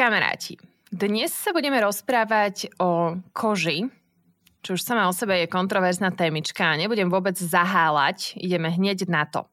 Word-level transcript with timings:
Kamaráti, 0.00 0.56
dnes 0.88 1.28
sa 1.28 1.52
budeme 1.52 1.76
rozprávať 1.76 2.72
o 2.80 3.20
koži, 3.36 3.84
čo 4.64 4.72
už 4.72 4.80
sama 4.80 5.04
o 5.04 5.12
sebe 5.12 5.36
je 5.36 5.44
kontroverzná 5.44 6.08
témička 6.16 6.72
a 6.72 6.80
nebudem 6.80 7.12
vôbec 7.12 7.36
zaháľať, 7.36 8.40
ideme 8.40 8.72
hneď 8.72 9.04
na 9.12 9.28
to. 9.28 9.44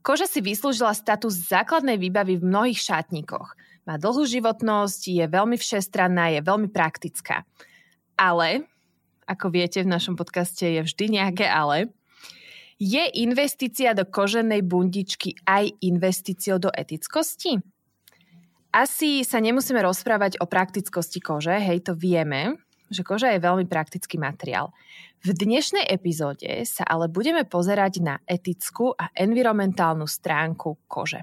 Koža 0.00 0.24
si 0.24 0.40
vyslúžila 0.40 0.96
status 0.96 1.36
základnej 1.52 2.00
výbavy 2.00 2.40
v 2.40 2.48
mnohých 2.48 2.80
šatníkoch. 2.88 3.52
Má 3.84 4.00
dlhú 4.00 4.24
životnosť, 4.24 5.12
je 5.12 5.24
veľmi 5.28 5.60
všestranná, 5.60 6.32
je 6.32 6.40
veľmi 6.40 6.72
praktická. 6.72 7.44
Ale, 8.16 8.64
ako 9.28 9.52
viete, 9.52 9.84
v 9.84 9.92
našom 9.92 10.16
podcaste 10.16 10.64
je 10.64 10.80
vždy 10.80 11.20
nejaké 11.20 11.44
ale, 11.44 11.92
je 12.80 13.04
investícia 13.20 13.92
do 13.92 14.08
koženej 14.08 14.64
bundičky 14.64 15.36
aj 15.44 15.68
investíciou 15.84 16.56
do 16.56 16.72
etickosti? 16.72 17.73
Asi 18.74 19.22
sa 19.22 19.38
nemusíme 19.38 19.78
rozprávať 19.78 20.42
o 20.42 20.50
praktickosti 20.50 21.22
kože, 21.22 21.54
hej, 21.62 21.86
to 21.86 21.94
vieme, 21.94 22.58
že 22.90 23.06
koža 23.06 23.30
je 23.30 23.38
veľmi 23.38 23.70
praktický 23.70 24.18
materiál. 24.18 24.74
V 25.22 25.30
dnešnej 25.30 25.86
epizóde 25.86 26.66
sa 26.66 26.82
ale 26.82 27.06
budeme 27.06 27.46
pozerať 27.46 28.02
na 28.02 28.18
etickú 28.26 28.90
a 28.90 29.14
environmentálnu 29.14 30.10
stránku 30.10 30.90
kože. 30.90 31.22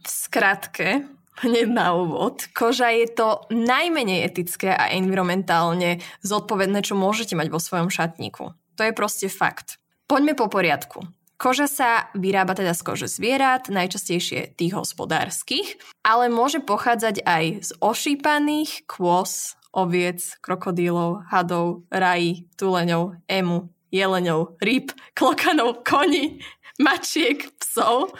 V 0.00 0.06
skratke, 0.06 1.10
hneď 1.42 1.66
na 1.66 1.98
úvod, 1.98 2.46
koža 2.54 2.94
je 2.94 3.10
to 3.10 3.42
najmenej 3.50 4.22
etické 4.22 4.70
a 4.70 4.94
environmentálne 4.94 5.98
zodpovedné, 6.22 6.78
čo 6.86 6.94
môžete 6.94 7.34
mať 7.34 7.50
vo 7.50 7.58
svojom 7.58 7.90
šatníku. 7.90 8.54
To 8.78 8.82
je 8.86 8.94
proste 8.94 9.26
fakt. 9.26 9.82
Poďme 10.06 10.38
po 10.38 10.46
poriadku. 10.46 11.10
Koža 11.36 11.68
sa 11.68 12.08
vyrába 12.16 12.56
teda 12.56 12.72
z 12.72 12.80
kože 12.80 13.08
zvierat, 13.12 13.68
najčastejšie 13.68 14.56
tých 14.56 14.72
hospodárskych, 14.72 15.76
ale 16.00 16.32
môže 16.32 16.64
pochádzať 16.64 17.20
aj 17.28 17.44
z 17.60 17.70
ošípaných 17.76 18.88
kôz, 18.88 19.52
oviec, 19.76 20.24
krokodílov, 20.40 21.28
hadov, 21.28 21.84
rají, 21.92 22.48
tuleňov, 22.56 23.20
emu, 23.28 23.68
jeleňov, 23.92 24.56
rýb, 24.64 24.96
klokanov, 25.12 25.84
koní, 25.84 26.40
mačiek, 26.80 27.44
psov. 27.60 28.16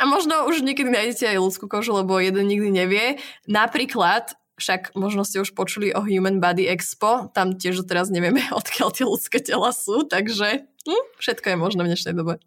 A 0.00 0.08
možno 0.08 0.48
už 0.48 0.64
niekedy 0.64 0.88
nájdete 0.88 1.36
aj 1.36 1.44
ľudskú 1.44 1.68
kožu, 1.68 1.92
lebo 1.92 2.16
jeden 2.16 2.48
nikdy 2.48 2.72
nevie. 2.72 3.20
Napríklad 3.44 4.40
však 4.56 4.94
možno 4.96 5.26
ste 5.26 5.42
už 5.42 5.52
počuli 5.52 5.90
o 5.92 6.00
Human 6.00 6.38
Body 6.38 6.70
Expo, 6.70 7.28
tam 7.34 7.58
tiež 7.58 7.84
teraz 7.84 8.08
nevieme, 8.08 8.40
odkiaľ 8.56 8.88
tie 8.94 9.04
ľudské 9.04 9.38
tela 9.44 9.68
sú, 9.74 10.08
takže 10.08 10.64
hm, 10.88 11.04
všetko 11.20 11.46
je 11.52 11.56
možné 11.60 11.80
v 11.84 11.90
dnešnej 11.92 12.16
dobe. 12.16 12.40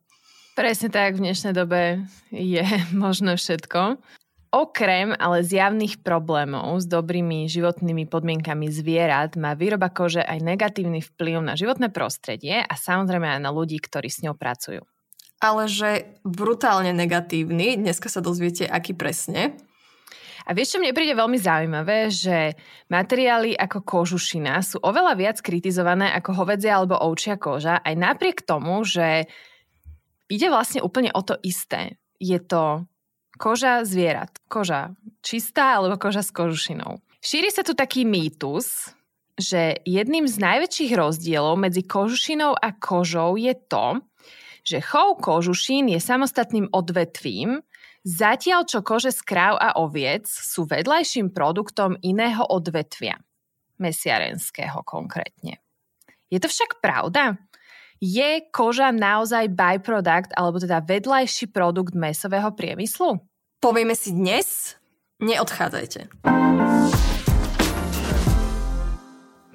Presne 0.57 0.89
tak, 0.89 1.21
v 1.21 1.29
dnešnej 1.29 1.53
dobe 1.53 2.01
je 2.33 2.65
možné 2.97 3.37
všetko. 3.37 4.01
Okrem 4.49 5.13
ale 5.13 5.45
zjavných 5.45 6.01
problémov 6.01 6.81
s 6.81 6.89
dobrými 6.89 7.45
životnými 7.45 8.09
podmienkami 8.09 8.65
zvierat 8.73 9.37
má 9.37 9.53
výroba 9.53 9.93
kože 9.93 10.25
aj 10.25 10.41
negatívny 10.41 11.05
vplyv 11.05 11.45
na 11.45 11.53
životné 11.53 11.93
prostredie 11.93 12.65
a 12.65 12.73
samozrejme 12.73 13.37
aj 13.37 13.41
na 13.45 13.53
ľudí, 13.53 13.77
ktorí 13.77 14.09
s 14.09 14.25
ňou 14.25 14.33
pracujú. 14.33 14.81
Ale 15.37 15.69
že 15.69 16.17
brutálne 16.25 16.89
negatívny, 16.89 17.77
dneska 17.77 18.09
sa 18.09 18.25
dozviete, 18.25 18.65
aký 18.65 18.97
presne. 18.97 19.61
A 20.49 20.57
vieš, 20.57 20.73
čo 20.73 20.81
mne 20.81 20.95
príde 20.97 21.13
veľmi 21.13 21.37
zaujímavé, 21.37 22.09
že 22.09 22.57
materiály 22.89 23.53
ako 23.53 23.85
kožušina 23.85 24.65
sú 24.65 24.81
oveľa 24.81 25.13
viac 25.21 25.37
kritizované 25.37 26.09
ako 26.17 26.33
hovedzia 26.33 26.81
alebo 26.81 26.97
ovčia 26.97 27.37
koža, 27.37 27.77
aj 27.77 27.93
napriek 27.93 28.41
tomu, 28.41 28.81
že 28.81 29.29
ide 30.27 30.47
vlastne 30.51 30.83
úplne 30.83 31.11
o 31.15 31.21
to 31.23 31.35
isté. 31.43 31.99
Je 32.19 32.39
to 32.39 32.87
koža 33.37 33.85
zvierat. 33.87 34.31
Koža 34.47 34.95
čistá 35.21 35.79
alebo 35.79 35.99
koža 35.99 36.23
s 36.23 36.31
kožušinou. 36.31 36.99
Šíri 37.19 37.51
sa 37.51 37.65
tu 37.65 37.73
taký 37.73 38.05
mýtus, 38.07 38.93
že 39.37 39.77
jedným 39.85 40.25
z 40.25 40.37
najväčších 40.41 40.91
rozdielov 40.97 41.61
medzi 41.61 41.85
kožušinou 41.85 42.57
a 42.57 42.73
kožou 42.73 43.37
je 43.37 43.53
to, 43.69 44.01
že 44.65 44.83
chov 44.83 45.21
kožušín 45.21 45.87
je 45.93 45.99
samostatným 46.01 46.73
odvetvím, 46.73 47.61
zatiaľ 48.03 48.67
čo 48.67 48.83
kože 48.83 49.13
z 49.13 49.21
kráv 49.23 49.55
a 49.61 49.77
oviec 49.79 50.27
sú 50.27 50.67
vedľajším 50.67 51.31
produktom 51.31 51.95
iného 52.01 52.43
odvetvia, 52.43 53.21
mesiarenského 53.79 54.83
konkrétne. 54.83 55.61
Je 56.27 56.39
to 56.43 56.51
však 56.51 56.83
pravda? 56.83 57.39
Je 57.97 58.45
koža 58.53 58.93
naozaj 58.93 59.49
byproduct, 59.57 60.29
alebo 60.37 60.61
teda 60.61 60.85
vedľajší 60.85 61.49
produkt 61.49 61.97
mesového 61.97 62.53
priemyslu? 62.53 63.25
Povieme 63.57 63.97
si 63.97 64.13
dnes, 64.13 64.77
neodchádzajte. 65.17 66.05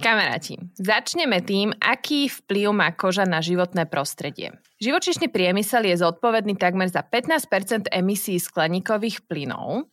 Kamaráti, 0.02 0.58
začneme 0.75 1.38
tým, 1.47 1.70
aký 1.78 2.26
vplyv 2.26 2.75
má 2.75 2.91
koža 2.91 3.22
na 3.22 3.38
životné 3.38 3.86
prostredie. 3.86 4.58
Živočišný 4.82 5.31
priemysel 5.31 5.86
je 5.86 6.02
zodpovedný 6.02 6.58
takmer 6.58 6.91
za 6.91 7.06
15% 7.06 7.94
emisí 7.94 8.42
skleníkových 8.42 9.22
plynov, 9.31 9.86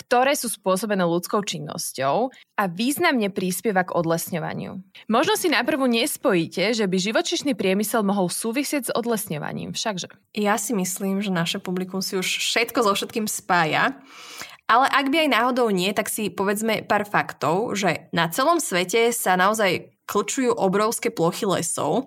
ktoré 0.00 0.32
sú 0.32 0.48
spôsobené 0.48 1.04
ľudskou 1.04 1.44
činnosťou 1.44 2.32
a 2.56 2.62
významne 2.64 3.28
prispieva 3.28 3.84
k 3.84 3.92
odlesňovaniu. 3.92 4.80
Možno 5.12 5.36
si 5.36 5.52
naprvu 5.52 5.84
nespojíte, 5.84 6.72
že 6.72 6.88
by 6.88 6.96
živočišný 6.96 7.52
priemysel 7.52 8.00
mohol 8.00 8.32
súvisieť 8.32 8.88
s 8.88 8.94
odlesňovaním, 8.96 9.76
všakže. 9.76 10.08
Ja 10.32 10.56
si 10.56 10.72
myslím, 10.72 11.20
že 11.20 11.28
naše 11.28 11.60
publikum 11.60 12.00
si 12.00 12.16
už 12.16 12.24
všetko 12.24 12.80
so 12.80 12.96
všetkým 12.96 13.28
spája. 13.28 14.00
Ale 14.70 14.86
ak 14.86 15.10
by 15.10 15.26
aj 15.26 15.34
náhodou 15.34 15.68
nie, 15.74 15.90
tak 15.90 16.06
si 16.06 16.30
povedzme 16.30 16.86
pár 16.86 17.02
faktov, 17.02 17.74
že 17.74 18.06
na 18.14 18.30
celom 18.30 18.62
svete 18.62 19.10
sa 19.10 19.34
naozaj 19.34 19.90
klčujú 20.06 20.54
obrovské 20.54 21.10
plochy 21.10 21.42
lesov, 21.42 22.06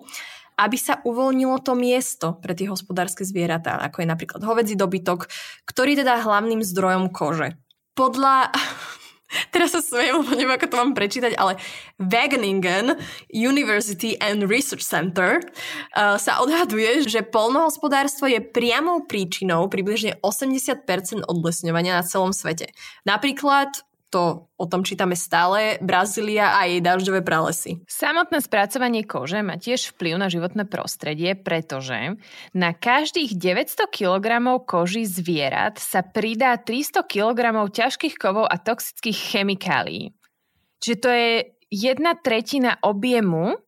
aby 0.56 0.78
sa 0.78 1.02
uvoľnilo 1.02 1.60
to 1.60 1.76
miesto 1.76 2.38
pre 2.38 2.56
tie 2.56 2.70
hospodárske 2.70 3.26
zvieratá, 3.26 3.76
ako 3.84 4.00
je 4.00 4.08
napríklad 4.08 4.40
hovedzí 4.40 4.78
dobytok, 4.78 5.28
ktorý 5.66 5.98
teda 5.98 6.22
hlavným 6.22 6.62
zdrojom 6.62 7.10
kože 7.10 7.58
podľa... 7.94 8.50
Teraz 9.54 9.74
sa 9.74 9.82
smejem, 9.82 10.22
neviem, 10.30 10.54
ako 10.54 10.70
to 10.70 10.78
mám 10.78 10.94
prečítať, 10.94 11.34
ale 11.34 11.58
Wageningen 11.98 12.94
University 13.34 14.14
and 14.22 14.46
Research 14.46 14.86
Center 14.86 15.42
uh, 15.42 16.14
sa 16.14 16.38
odhaduje, 16.38 17.02
že 17.02 17.26
polnohospodárstvo 17.26 18.30
je 18.30 18.38
priamou 18.38 19.02
príčinou 19.10 19.66
približne 19.66 20.22
80% 20.22 21.26
odlesňovania 21.26 21.98
na 21.98 22.06
celom 22.06 22.30
svete. 22.30 22.70
Napríklad 23.02 23.74
to 24.14 24.46
o 24.54 24.66
tom 24.70 24.86
čítame 24.86 25.18
stále, 25.18 25.82
Brazília 25.82 26.54
a 26.54 26.70
jej 26.70 26.78
dažďové 26.78 27.26
pralesy. 27.26 27.82
Samotné 27.90 28.38
spracovanie 28.38 29.02
kože 29.02 29.42
má 29.42 29.58
tiež 29.58 29.90
vplyv 29.90 30.14
na 30.22 30.30
životné 30.30 30.70
prostredie, 30.70 31.34
pretože 31.34 32.14
na 32.54 32.70
každých 32.70 33.34
900 33.34 33.90
kg 33.90 34.38
koží 34.62 35.02
zvierat 35.02 35.82
sa 35.82 36.06
pridá 36.06 36.54
300 36.54 37.02
kg 37.02 37.66
ťažkých 37.66 38.14
kovov 38.14 38.46
a 38.46 38.54
toxických 38.54 39.18
chemikálií. 39.34 40.14
Čiže 40.78 40.96
to 41.02 41.10
je 41.10 41.30
jedna 41.74 42.14
tretina 42.14 42.78
objemu 42.86 43.58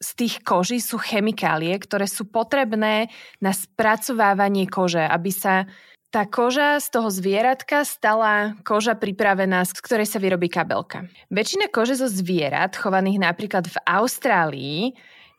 z 0.00 0.10
tých 0.16 0.40
koží 0.44 0.80
sú 0.80 0.96
chemikálie, 0.96 1.76
ktoré 1.76 2.08
sú 2.08 2.28
potrebné 2.28 3.12
na 3.40 3.52
spracovávanie 3.52 4.64
kože, 4.64 5.04
aby 5.04 5.28
sa 5.28 5.68
tá 6.10 6.26
koža 6.26 6.82
z 6.82 6.90
toho 6.90 7.08
zvieratka 7.08 7.86
stala 7.86 8.58
koža 8.66 8.98
pripravená, 8.98 9.62
z 9.62 9.78
ktorej 9.78 10.10
sa 10.10 10.18
vyrobí 10.18 10.50
kabelka. 10.50 11.06
Väčšina 11.30 11.70
kože 11.70 11.94
zo 12.02 12.10
zvierat, 12.10 12.74
chovaných 12.74 13.22
napríklad 13.22 13.70
v 13.70 13.78
Austrálii, 13.86 14.90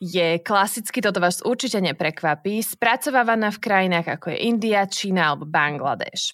je 0.01 0.41
klasicky, 0.41 0.97
toto 0.97 1.21
vás 1.21 1.45
určite 1.45 1.77
neprekvapí, 1.77 2.65
spracovávaná 2.65 3.53
v 3.53 3.61
krajinách 3.61 4.17
ako 4.17 4.33
je 4.33 4.37
India, 4.49 4.89
Čína 4.89 5.29
alebo 5.29 5.45
Bangladeš. 5.45 6.33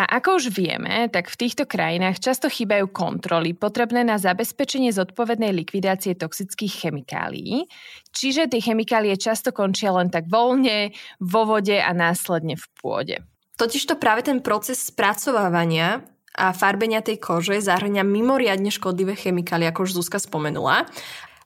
A 0.00 0.16
ako 0.16 0.40
už 0.40 0.56
vieme, 0.56 1.12
tak 1.12 1.28
v 1.28 1.36
týchto 1.36 1.68
krajinách 1.68 2.16
často 2.16 2.48
chýbajú 2.48 2.88
kontroly 2.88 3.52
potrebné 3.52 4.00
na 4.00 4.16
zabezpečenie 4.16 4.88
zodpovednej 4.88 5.52
likvidácie 5.52 6.16
toxických 6.16 6.88
chemikálií, 6.88 7.68
čiže 8.16 8.48
tie 8.48 8.64
chemikálie 8.64 9.12
často 9.20 9.52
končia 9.52 9.92
len 9.92 10.08
tak 10.08 10.32
voľne, 10.32 10.96
vo 11.20 11.44
vode 11.44 11.76
a 11.76 11.92
následne 11.92 12.56
v 12.56 12.66
pôde. 12.80 13.16
Totiž 13.60 13.84
to 13.84 13.94
práve 14.00 14.24
ten 14.24 14.40
proces 14.40 14.80
spracovávania 14.80 16.02
a 16.32 16.56
farbenia 16.56 17.04
tej 17.04 17.20
kože 17.20 17.60
zahrňa 17.60 18.00
mimoriadne 18.02 18.72
škodlivé 18.72 19.12
chemikálie, 19.12 19.68
ako 19.68 19.84
už 19.84 20.00
Zuzka 20.00 20.16
spomenula, 20.16 20.88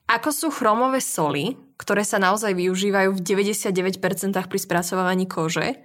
ako 0.07 0.29
sú 0.31 0.47
chromové 0.47 1.03
soly, 1.03 1.59
ktoré 1.75 2.07
sa 2.07 2.15
naozaj 2.15 2.55
využívajú 2.55 3.11
v 3.11 3.19
99% 3.19 3.99
pri 4.47 4.59
spracovávaní 4.59 5.27
kože 5.27 5.83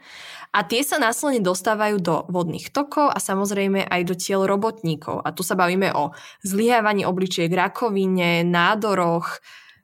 a 0.55 0.63
tie 0.63 0.85
sa 0.87 1.03
následne 1.03 1.43
dostávajú 1.43 1.97
do 1.99 2.15
vodných 2.31 2.71
tokov 2.71 3.11
a 3.11 3.19
samozrejme 3.19 3.89
aj 3.89 4.03
do 4.07 4.15
tiel 4.15 4.47
robotníkov. 4.47 5.25
A 5.25 5.33
tu 5.35 5.43
sa 5.43 5.57
bavíme 5.57 5.91
o 5.97 6.13
zlyhávaní 6.45 7.03
obličiek, 7.09 7.49
rakovine, 7.51 8.47
nádoroch, 8.47 9.43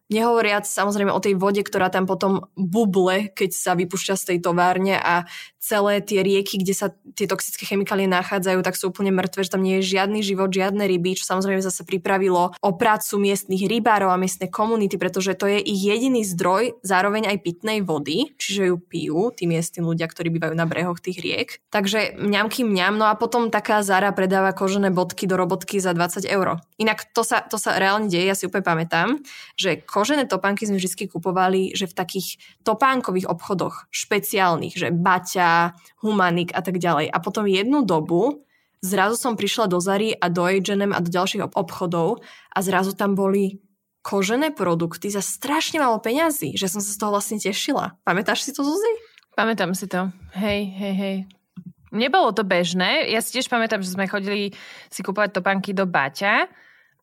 Nehovoriac 0.09 0.65
samozrejme 0.65 1.13
o 1.13 1.21
tej 1.21 1.37
vode, 1.37 1.61
ktorá 1.61 1.93
tam 1.93 2.09
potom 2.09 2.49
buble, 2.57 3.29
keď 3.33 3.51
sa 3.53 3.73
vypúšťa 3.77 4.15
z 4.17 4.27
tej 4.35 4.39
továrne 4.41 4.97
a 4.97 5.29
celé 5.69 6.01
tie 6.01 6.25
rieky, 6.25 6.57
kde 6.63 6.73
sa 6.73 6.89
tie 7.13 7.29
toxické 7.29 7.69
chemikálie 7.69 8.09
nachádzajú, 8.09 8.65
tak 8.65 8.79
sú 8.79 8.89
úplne 8.89 9.13
mŕtve, 9.13 9.45
že 9.45 9.53
tam 9.53 9.61
nie 9.61 9.83
je 9.83 9.99
žiadny 9.99 10.25
život, 10.25 10.49
žiadne 10.49 10.81
ryby, 10.87 11.19
čo 11.19 11.29
samozrejme 11.29 11.61
zase 11.61 11.85
pripravilo 11.85 12.57
o 12.57 12.71
prácu 12.73 13.21
miestnych 13.21 13.69
rybárov 13.69 14.09
a 14.09 14.17
miestnej 14.17 14.49
komunity, 14.49 14.97
pretože 14.97 15.37
to 15.37 15.45
je 15.45 15.61
ich 15.61 15.83
jediný 15.85 16.25
zdroj, 16.25 16.81
zároveň 16.81 17.29
aj 17.29 17.45
pitnej 17.45 17.85
vody, 17.85 18.33
čiže 18.41 18.73
ju 18.73 18.77
pijú 18.81 19.35
tí 19.35 19.45
miestni 19.45 19.85
ľudia, 19.85 20.09
ktorí 20.09 20.33
bývajú 20.33 20.55
na 20.57 20.65
brehoch 20.65 21.03
tých 21.05 21.21
riek. 21.21 21.49
Takže 21.69 22.17
mňamky 22.17 22.65
mňam, 22.65 22.97
no 22.97 23.07
a 23.11 23.19
potom 23.19 23.53
taká 23.53 23.85
Zara 23.85 24.15
predáva 24.17 24.57
kožené 24.57 24.89
bodky 24.89 25.29
do 25.29 25.37
robotky 25.37 25.83
za 25.83 25.93
20 25.93 26.25
eur. 26.25 26.63
Inak 26.81 27.13
to 27.13 27.21
sa, 27.27 27.45
to 27.45 27.61
sa 27.61 27.77
reálne 27.77 28.09
deje, 28.09 28.25
ja 28.25 28.39
si 28.39 28.49
úplne 28.49 28.65
pamätám, 28.65 29.21
že 29.59 29.83
kožené 29.99 30.31
topánky 30.31 30.63
sme 30.63 30.79
vždy 30.79 31.11
kupovali, 31.11 31.75
že 31.75 31.91
v 31.91 31.99
takých 31.99 32.39
topánkových 32.63 33.27
obchodoch 33.27 33.91
špeciálnych, 33.91 34.79
že 34.79 34.95
Baťa, 34.95 35.75
Humanik 36.07 36.55
a 36.55 36.63
tak 36.63 36.79
ďalej. 36.79 37.11
A 37.11 37.19
potom 37.19 37.51
jednu 37.51 37.83
dobu 37.83 38.47
zrazu 38.79 39.19
som 39.19 39.35
prišla 39.35 39.67
do 39.67 39.83
Zary 39.83 40.15
a 40.15 40.31
do 40.31 40.47
H&M 40.47 40.95
a 40.95 41.03
do 41.03 41.11
ďalších 41.11 41.51
obchodov 41.51 42.23
a 42.55 42.59
zrazu 42.63 42.95
tam 42.95 43.19
boli 43.19 43.59
kožené 44.07 44.55
produkty 44.55 45.11
za 45.11 45.19
strašne 45.19 45.83
málo 45.83 45.99
peňazí, 45.99 46.55
že 46.55 46.71
som 46.71 46.79
sa 46.79 46.95
z 46.95 46.99
toho 47.03 47.11
vlastne 47.11 47.43
tešila. 47.43 47.99
Pamätáš 48.07 48.47
si 48.47 48.55
to, 48.55 48.63
Zuzi? 48.63 48.95
Pamätám 49.35 49.75
si 49.75 49.91
to. 49.91 50.15
Hej, 50.39 50.71
hej, 50.79 50.95
hej. 50.95 51.17
Nebolo 51.91 52.31
to 52.31 52.47
bežné. 52.47 53.11
Ja 53.11 53.19
si 53.19 53.35
tiež 53.35 53.51
pamätám, 53.51 53.83
že 53.83 53.91
sme 53.91 54.07
chodili 54.07 54.55
si 54.93 55.01
kúpovať 55.03 55.43
topánky 55.43 55.75
do 55.75 55.89
Baťa 55.89 56.47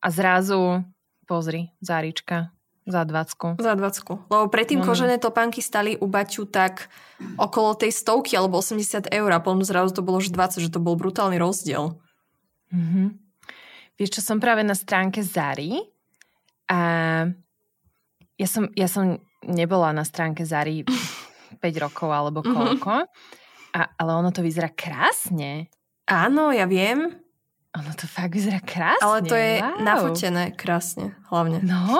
a 0.00 0.06
zrazu, 0.08 0.80
pozri, 1.28 1.74
Zárička, 1.82 2.55
za 2.86 3.02
20. 3.02 3.58
Za 3.58 3.74
20. 3.74 4.30
Lebo 4.30 4.46
predtým 4.46 4.78
no. 4.78 4.86
kožené 4.86 5.18
topánky 5.18 5.58
stali 5.58 5.98
u 5.98 6.06
Baťu 6.06 6.46
tak 6.46 6.86
okolo 7.34 7.74
tej 7.74 7.90
stovky 7.90 8.38
alebo 8.38 8.62
80 8.62 9.10
eur 9.10 9.30
a 9.34 9.42
potom 9.42 9.66
zrazu 9.66 9.90
to 9.90 10.06
bolo 10.06 10.22
už 10.22 10.30
20, 10.30 10.62
že 10.62 10.70
to 10.70 10.78
bol 10.78 10.94
brutálny 10.94 11.34
rozdiel. 11.34 11.98
Mm-hmm. 12.70 13.06
Vieš 13.98 14.10
čo, 14.14 14.20
som 14.22 14.38
práve 14.38 14.62
na 14.62 14.78
stránke 14.78 15.18
Zary 15.26 15.82
a 16.70 16.78
ja 18.38 18.48
som, 18.48 18.70
ja 18.78 18.86
som 18.86 19.18
nebola 19.42 19.90
na 19.90 20.06
stránke 20.06 20.46
Zary 20.46 20.86
5 20.86 21.58
rokov 21.84 22.08
alebo 22.14 22.46
mhm. 22.46 22.50
koľko, 22.54 22.94
mm-hmm. 23.02 23.74
a, 23.74 23.80
ale 23.98 24.10
ono 24.14 24.30
to 24.30 24.46
vyzerá 24.46 24.70
krásne. 24.70 25.74
Áno, 26.06 26.54
ja 26.54 26.70
viem. 26.70 27.18
Ono 27.74 27.92
to 27.98 28.06
fakt 28.06 28.30
vyzerá 28.30 28.62
krásne. 28.62 29.02
Ale 29.02 29.18
to 29.26 29.34
je 29.34 29.58
wow. 29.58 29.82
nafotené 29.82 30.54
krásne, 30.54 31.18
hlavne. 31.28 31.66
No? 31.66 31.98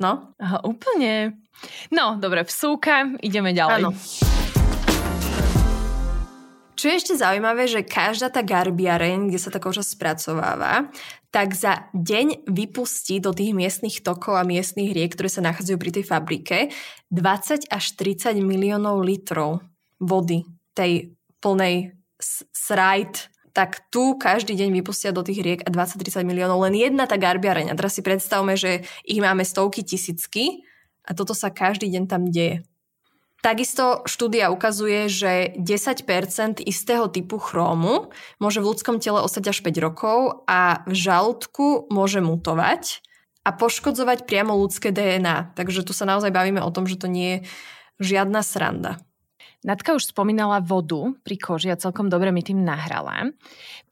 No? 0.00 0.32
Aha, 0.40 0.64
úplne. 0.64 1.36
No, 1.92 2.16
dobre, 2.16 2.48
vsúka, 2.48 3.14
ideme 3.20 3.52
ďalej. 3.52 3.84
Áno. 3.84 3.92
Čo 6.80 6.88
je 6.88 6.96
ešte 6.96 7.14
zaujímavé, 7.20 7.68
že 7.68 7.84
každá 7.84 8.32
tá 8.32 8.40
garbiareň, 8.40 9.28
kde 9.28 9.36
sa 9.36 9.52
tá 9.52 9.60
koža 9.60 9.84
spracováva, 9.84 10.88
tak 11.28 11.52
za 11.52 11.92
deň 11.92 12.48
vypustí 12.48 13.20
do 13.20 13.36
tých 13.36 13.52
miestnych 13.52 14.00
tokov 14.00 14.40
a 14.40 14.48
miestnych 14.48 14.96
riek, 14.96 15.12
ktoré 15.12 15.28
sa 15.28 15.44
nachádzajú 15.44 15.76
pri 15.76 15.92
tej 16.00 16.04
fabrike, 16.08 16.58
20 17.12 17.68
až 17.68 17.84
30 18.00 18.40
miliónov 18.40 19.04
litrov 19.04 19.60
vody 20.00 20.48
tej 20.72 21.12
plnej 21.44 21.92
srajt 22.48 23.29
tak 23.52 23.90
tu 23.90 24.16
každý 24.16 24.54
deň 24.54 24.70
vypustia 24.80 25.10
do 25.10 25.26
tých 25.26 25.40
riek 25.42 25.60
20-30 25.66 26.22
miliónov 26.22 26.62
len 26.64 26.74
jedna 26.78 27.04
tá 27.10 27.18
garbiareň. 27.18 27.70
A 27.70 27.78
teraz 27.78 27.98
si 27.98 28.02
predstavme, 28.02 28.54
že 28.54 28.86
ich 29.02 29.18
máme 29.18 29.42
stovky 29.42 29.82
tisícky 29.82 30.64
a 31.06 31.14
toto 31.16 31.34
sa 31.34 31.50
každý 31.50 31.90
deň 31.90 32.04
tam 32.06 32.30
deje. 32.30 32.62
Takisto 33.40 34.04
štúdia 34.04 34.52
ukazuje, 34.52 35.08
že 35.08 35.56
10% 35.56 36.60
istého 36.60 37.08
typu 37.08 37.40
chrómu 37.40 38.12
môže 38.36 38.60
v 38.60 38.68
ľudskom 38.68 39.00
tele 39.00 39.24
ostať 39.24 39.56
až 39.56 39.58
5 39.64 39.80
rokov 39.80 40.44
a 40.44 40.84
v 40.84 40.92
žalúdku 40.92 41.88
môže 41.88 42.20
mutovať 42.20 43.00
a 43.40 43.56
poškodzovať 43.56 44.28
priamo 44.28 44.52
ľudské 44.52 44.92
DNA. 44.92 45.56
Takže 45.56 45.88
tu 45.88 45.96
sa 45.96 46.04
naozaj 46.04 46.28
bavíme 46.28 46.60
o 46.60 46.68
tom, 46.68 46.84
že 46.84 47.00
to 47.00 47.08
nie 47.08 47.40
je 47.40 48.12
žiadna 48.12 48.44
sranda. 48.44 49.00
Natka 49.60 49.92
už 49.92 50.16
spomínala 50.16 50.64
vodu 50.64 51.12
pri 51.20 51.36
koži 51.36 51.68
a 51.68 51.76
celkom 51.76 52.08
dobre 52.08 52.32
mi 52.32 52.40
tým 52.40 52.64
nahrala, 52.64 53.28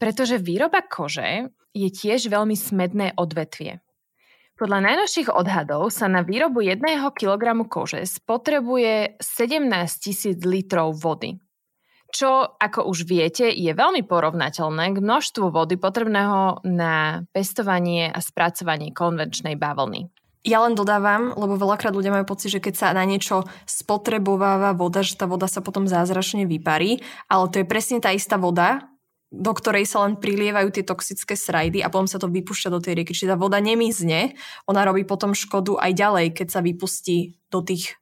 pretože 0.01 0.41
výroba 0.41 0.81
kože 0.81 1.53
je 1.77 1.89
tiež 1.93 2.33
veľmi 2.33 2.57
smedné 2.57 3.21
odvetvie. 3.21 3.85
Podľa 4.59 4.79
najnovších 4.91 5.31
odhadov 5.31 5.93
sa 5.95 6.11
na 6.11 6.27
výrobu 6.27 6.65
1 6.65 6.83
kg 7.15 7.45
kože 7.69 8.03
spotrebuje 8.03 9.21
17 9.23 9.69
tisíc 10.03 10.41
litrov 10.43 10.99
vody. 10.99 11.39
Čo, 12.09 12.57
ako 12.57 12.89
už 12.89 13.05
viete, 13.05 13.53
je 13.53 13.69
veľmi 13.69 14.03
porovnateľné 14.09 14.97
k 14.97 14.99
množstvu 15.05 15.53
vody 15.53 15.77
potrebného 15.77 16.65
na 16.65 17.23
pestovanie 17.37 18.09
a 18.09 18.19
spracovanie 18.25 18.97
konvenčnej 18.97 19.61
bavlny. 19.61 20.09
Ja 20.49 20.65
len 20.65 20.73
dodávam, 20.73 21.37
lebo 21.37 21.61
veľakrát 21.61 21.93
ľudia 21.93 22.09
majú 22.09 22.33
pocit, 22.33 22.57
že 22.57 22.65
keď 22.65 22.75
sa 22.81 22.97
na 22.97 23.05
niečo 23.05 23.45
spotrebováva 23.69 24.73
voda, 24.73 25.05
že 25.05 25.13
tá 25.13 25.29
voda 25.29 25.45
sa 25.45 25.61
potom 25.61 25.85
zázračne 25.85 26.49
vyparí, 26.49 27.05
ale 27.29 27.53
to 27.53 27.61
je 27.61 27.69
presne 27.69 28.01
tá 28.01 28.17
istá 28.17 28.41
voda, 28.41 28.89
do 29.29 29.53
ktorej 29.53 29.85
sa 29.85 30.09
len 30.09 30.17
prilievajú 30.17 30.73
tie 30.73 30.89
toxické 30.89 31.37
srajdy 31.37 31.85
a 31.85 31.93
potom 31.93 32.09
sa 32.09 32.17
to 32.17 32.33
vypúšťa 32.33 32.73
do 32.73 32.81
tej 32.81 32.97
rieky. 32.97 33.13
Čiže 33.13 33.37
tá 33.37 33.37
voda 33.37 33.61
nemizne, 33.61 34.41
ona 34.65 34.89
robí 34.89 35.05
potom 35.05 35.37
škodu 35.37 35.77
aj 35.77 35.93
ďalej, 35.93 36.27
keď 36.33 36.49
sa 36.49 36.65
vypustí 36.65 37.37
do 37.53 37.61
tých 37.61 38.01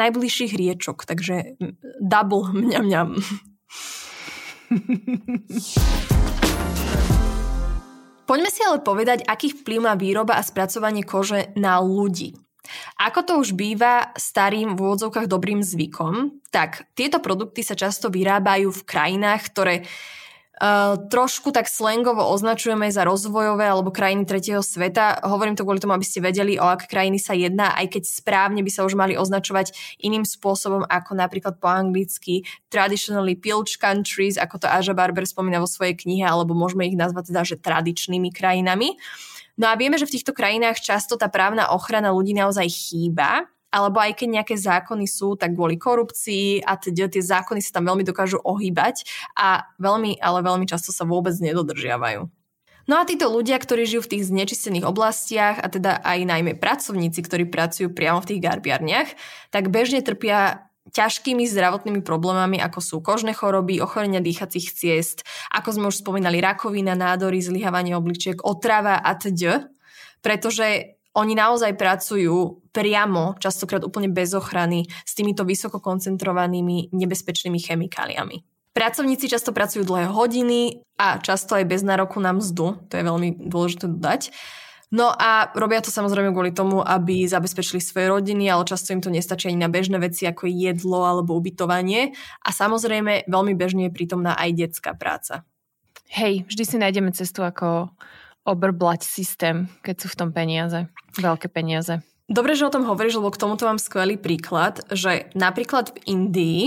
najbližších 0.00 0.56
riečok. 0.56 1.04
Takže 1.04 1.60
double 2.00 2.56
mňam 2.56 2.84
mňam. 2.88 3.08
Poďme 8.32 8.48
si 8.48 8.64
ale 8.64 8.80
povedať, 8.80 9.28
aký 9.28 9.52
vplyv 9.52 9.80
má 9.84 9.92
výroba 9.92 10.40
a 10.40 10.46
spracovanie 10.46 11.04
kože 11.04 11.52
na 11.52 11.76
ľudí. 11.84 12.32
Ako 12.96 13.28
to 13.28 13.32
už 13.36 13.52
býva 13.52 14.08
starým 14.16 14.72
v 14.72 14.88
úvodzovkách 14.88 15.28
dobrým 15.28 15.60
zvykom, 15.60 16.40
tak 16.48 16.88
tieto 16.96 17.20
produkty 17.20 17.60
sa 17.60 17.76
často 17.76 18.08
vyrábajú 18.08 18.72
v 18.72 18.86
krajinách, 18.88 19.52
ktoré 19.52 19.74
Trošku 21.08 21.48
tak 21.48 21.66
slangovo 21.66 22.22
označujeme 22.28 22.86
za 22.92 23.08
rozvojové 23.08 23.66
alebo 23.66 23.88
krajiny 23.88 24.28
tretieho 24.28 24.60
sveta. 24.60 25.24
Hovorím 25.24 25.56
to 25.56 25.64
kvôli 25.64 25.80
tomu, 25.80 25.96
aby 25.96 26.04
ste 26.06 26.20
vedeli, 26.20 26.60
o 26.60 26.68
aké 26.68 26.86
krajiny 26.86 27.16
sa 27.16 27.32
jedná, 27.32 27.72
aj 27.74 27.96
keď 27.98 28.02
správne 28.06 28.60
by 28.60 28.70
sa 28.70 28.84
už 28.84 28.94
mali 28.94 29.16
označovať 29.16 29.72
iným 30.04 30.22
spôsobom, 30.22 30.84
ako 30.86 31.18
napríklad 31.18 31.56
po 31.56 31.66
anglicky 31.66 32.44
traditionally 32.68 33.34
pilch 33.34 33.80
countries, 33.80 34.36
ako 34.36 34.62
to 34.62 34.66
Aja 34.70 34.92
Barber 34.92 35.26
spomína 35.26 35.58
vo 35.58 35.66
svojej 35.66 35.96
knihe, 35.98 36.28
alebo 36.28 36.52
môžeme 36.54 36.86
ich 36.86 37.00
nazvať 37.00 37.32
teda, 37.32 37.42
že 37.42 37.56
tradičnými 37.58 38.30
krajinami. 38.30 39.00
No 39.56 39.68
a 39.68 39.76
vieme, 39.76 40.00
že 40.00 40.08
v 40.08 40.16
týchto 40.16 40.32
krajinách 40.32 40.80
často 40.80 41.20
tá 41.20 41.28
právna 41.28 41.68
ochrana 41.76 42.08
ľudí 42.12 42.32
naozaj 42.32 42.68
chýba 42.72 43.51
alebo 43.72 43.98
aj 44.04 44.20
keď 44.20 44.28
nejaké 44.28 44.54
zákony 44.60 45.08
sú, 45.08 45.34
tak 45.40 45.56
kvôli 45.56 45.80
korupcii 45.80 46.60
a 46.62 46.76
teda 46.76 47.08
tie 47.08 47.24
zákony 47.24 47.64
sa 47.64 47.80
tam 47.80 47.88
veľmi 47.88 48.04
dokážu 48.04 48.36
ohýbať 48.44 49.08
a 49.32 49.64
veľmi, 49.80 50.20
ale 50.20 50.44
veľmi 50.44 50.68
často 50.68 50.92
sa 50.92 51.08
vôbec 51.08 51.32
nedodržiavajú. 51.40 52.28
No 52.90 52.98
a 52.98 53.06
títo 53.06 53.30
ľudia, 53.30 53.62
ktorí 53.62 53.86
žijú 53.86 54.02
v 54.04 54.18
tých 54.18 54.26
znečistených 54.28 54.84
oblastiach 54.84 55.62
a 55.62 55.70
teda 55.70 56.02
aj 56.02 56.18
najmä 56.26 56.58
pracovníci, 56.58 57.22
ktorí 57.22 57.46
pracujú 57.46 57.94
priamo 57.94 58.18
v 58.20 58.34
tých 58.34 58.42
garbiarniach, 58.42 59.08
tak 59.54 59.70
bežne 59.70 60.02
trpia 60.02 60.66
ťažkými 60.90 61.46
zdravotnými 61.46 62.02
problémami, 62.02 62.58
ako 62.58 62.80
sú 62.82 62.96
kožné 62.98 63.38
choroby, 63.38 63.78
ochorenia 63.78 64.18
dýchacích 64.18 64.74
ciest, 64.74 65.22
ako 65.54 65.68
sme 65.78 65.84
už 65.94 66.02
spomínali, 66.02 66.42
rakovina, 66.42 66.98
nádory, 66.98 67.38
zlyhávanie 67.38 67.94
obličiek, 67.94 68.42
otrava 68.42 68.98
a 68.98 69.14
td. 69.14 69.70
Pretože 70.18 70.98
oni 71.12 71.36
naozaj 71.36 71.76
pracujú 71.76 72.64
priamo, 72.72 73.36
častokrát 73.36 73.84
úplne 73.84 74.08
bez 74.08 74.32
ochrany, 74.32 74.88
s 74.88 75.12
týmito 75.12 75.44
vysoko 75.44 75.78
koncentrovanými 75.78 76.92
nebezpečnými 76.92 77.60
chemikáliami. 77.60 78.40
Pracovníci 78.72 79.28
často 79.28 79.52
pracujú 79.52 79.84
dlhé 79.84 80.08
hodiny 80.08 80.80
a 80.96 81.20
často 81.20 81.52
aj 81.52 81.68
bez 81.68 81.84
nároku 81.84 82.16
na 82.16 82.32
mzdu, 82.32 82.80
to 82.88 82.96
je 82.96 83.04
veľmi 83.04 83.28
dôležité 83.52 83.84
dodať. 83.84 84.32
No 84.92 85.08
a 85.08 85.48
robia 85.56 85.80
to 85.80 85.88
samozrejme 85.88 86.36
kvôli 86.36 86.52
tomu, 86.52 86.84
aby 86.84 87.24
zabezpečili 87.24 87.80
svoje 87.80 88.12
rodiny, 88.12 88.52
ale 88.52 88.68
často 88.68 88.92
im 88.92 89.00
to 89.00 89.08
nestačí 89.08 89.48
ani 89.48 89.64
na 89.64 89.72
bežné 89.72 89.96
veci 89.96 90.28
ako 90.28 90.44
jedlo 90.44 91.08
alebo 91.08 91.32
ubytovanie. 91.32 92.12
A 92.44 92.52
samozrejme 92.52 93.24
veľmi 93.24 93.56
bežne 93.56 93.88
je 93.88 93.96
prítomná 93.96 94.36
aj 94.36 94.52
detská 94.52 94.92
práca. 94.92 95.48
Hej, 96.12 96.44
vždy 96.44 96.64
si 96.68 96.76
nájdeme 96.76 97.08
cestu 97.16 97.40
ako 97.40 97.88
obrblať 98.42 99.06
systém, 99.06 99.70
keď 99.86 99.96
sú 100.02 100.06
v 100.10 100.18
tom 100.18 100.30
peniaze, 100.34 100.90
veľké 101.18 101.46
peniaze. 101.50 102.02
Dobre, 102.26 102.56
že 102.56 102.66
o 102.66 102.74
tom 102.74 102.86
hovoríš, 102.86 103.18
lebo 103.18 103.34
k 103.34 103.40
tomuto 103.40 103.66
mám 103.68 103.82
skvelý 103.82 104.16
príklad, 104.16 104.82
že 104.88 105.28
napríklad 105.36 105.92
v 105.92 105.98
Indii 106.06 106.62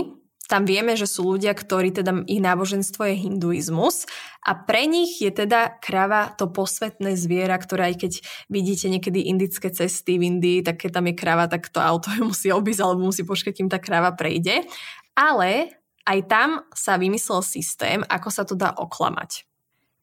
tam 0.46 0.70
vieme, 0.70 0.94
že 0.94 1.10
sú 1.10 1.26
ľudia, 1.26 1.58
ktorí 1.58 1.90
teda 1.90 2.22
ich 2.30 2.38
náboženstvo 2.38 3.02
je 3.10 3.18
hinduizmus 3.18 4.06
a 4.46 4.54
pre 4.54 4.86
nich 4.86 5.18
je 5.18 5.34
teda 5.34 5.82
krava 5.82 6.38
to 6.38 6.46
posvetné 6.46 7.18
zviera, 7.18 7.58
ktoré 7.58 7.94
aj 7.94 7.96
keď 8.06 8.14
vidíte 8.46 8.86
niekedy 8.94 9.26
indické 9.26 9.74
cesty 9.74 10.22
v 10.22 10.38
Indii, 10.38 10.62
tak 10.62 10.86
keď 10.86 11.02
tam 11.02 11.10
je 11.10 11.16
krava, 11.18 11.50
tak 11.50 11.74
to 11.74 11.82
auto 11.82 12.14
ju 12.18 12.30
musí 12.30 12.54
obísť 12.54 12.82
alebo 12.86 13.10
musí 13.10 13.26
počkať, 13.26 13.58
kým 13.58 13.70
tá 13.74 13.82
krava 13.82 14.14
prejde. 14.14 14.70
Ale 15.18 15.74
aj 16.06 16.20
tam 16.30 16.50
sa 16.78 17.02
vymyslel 17.02 17.42
systém, 17.42 18.06
ako 18.06 18.30
sa 18.30 18.46
to 18.46 18.54
dá 18.54 18.70
oklamať. 18.78 19.50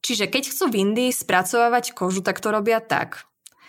Čiže 0.02 0.26
keď 0.26 0.50
chcú 0.50 0.64
v 0.66 0.78
Indii 0.82 1.10
spracovávať 1.14 1.94
kožu, 1.94 2.26
tak 2.26 2.42
to 2.42 2.50
robia 2.50 2.82
tak, 2.82 3.22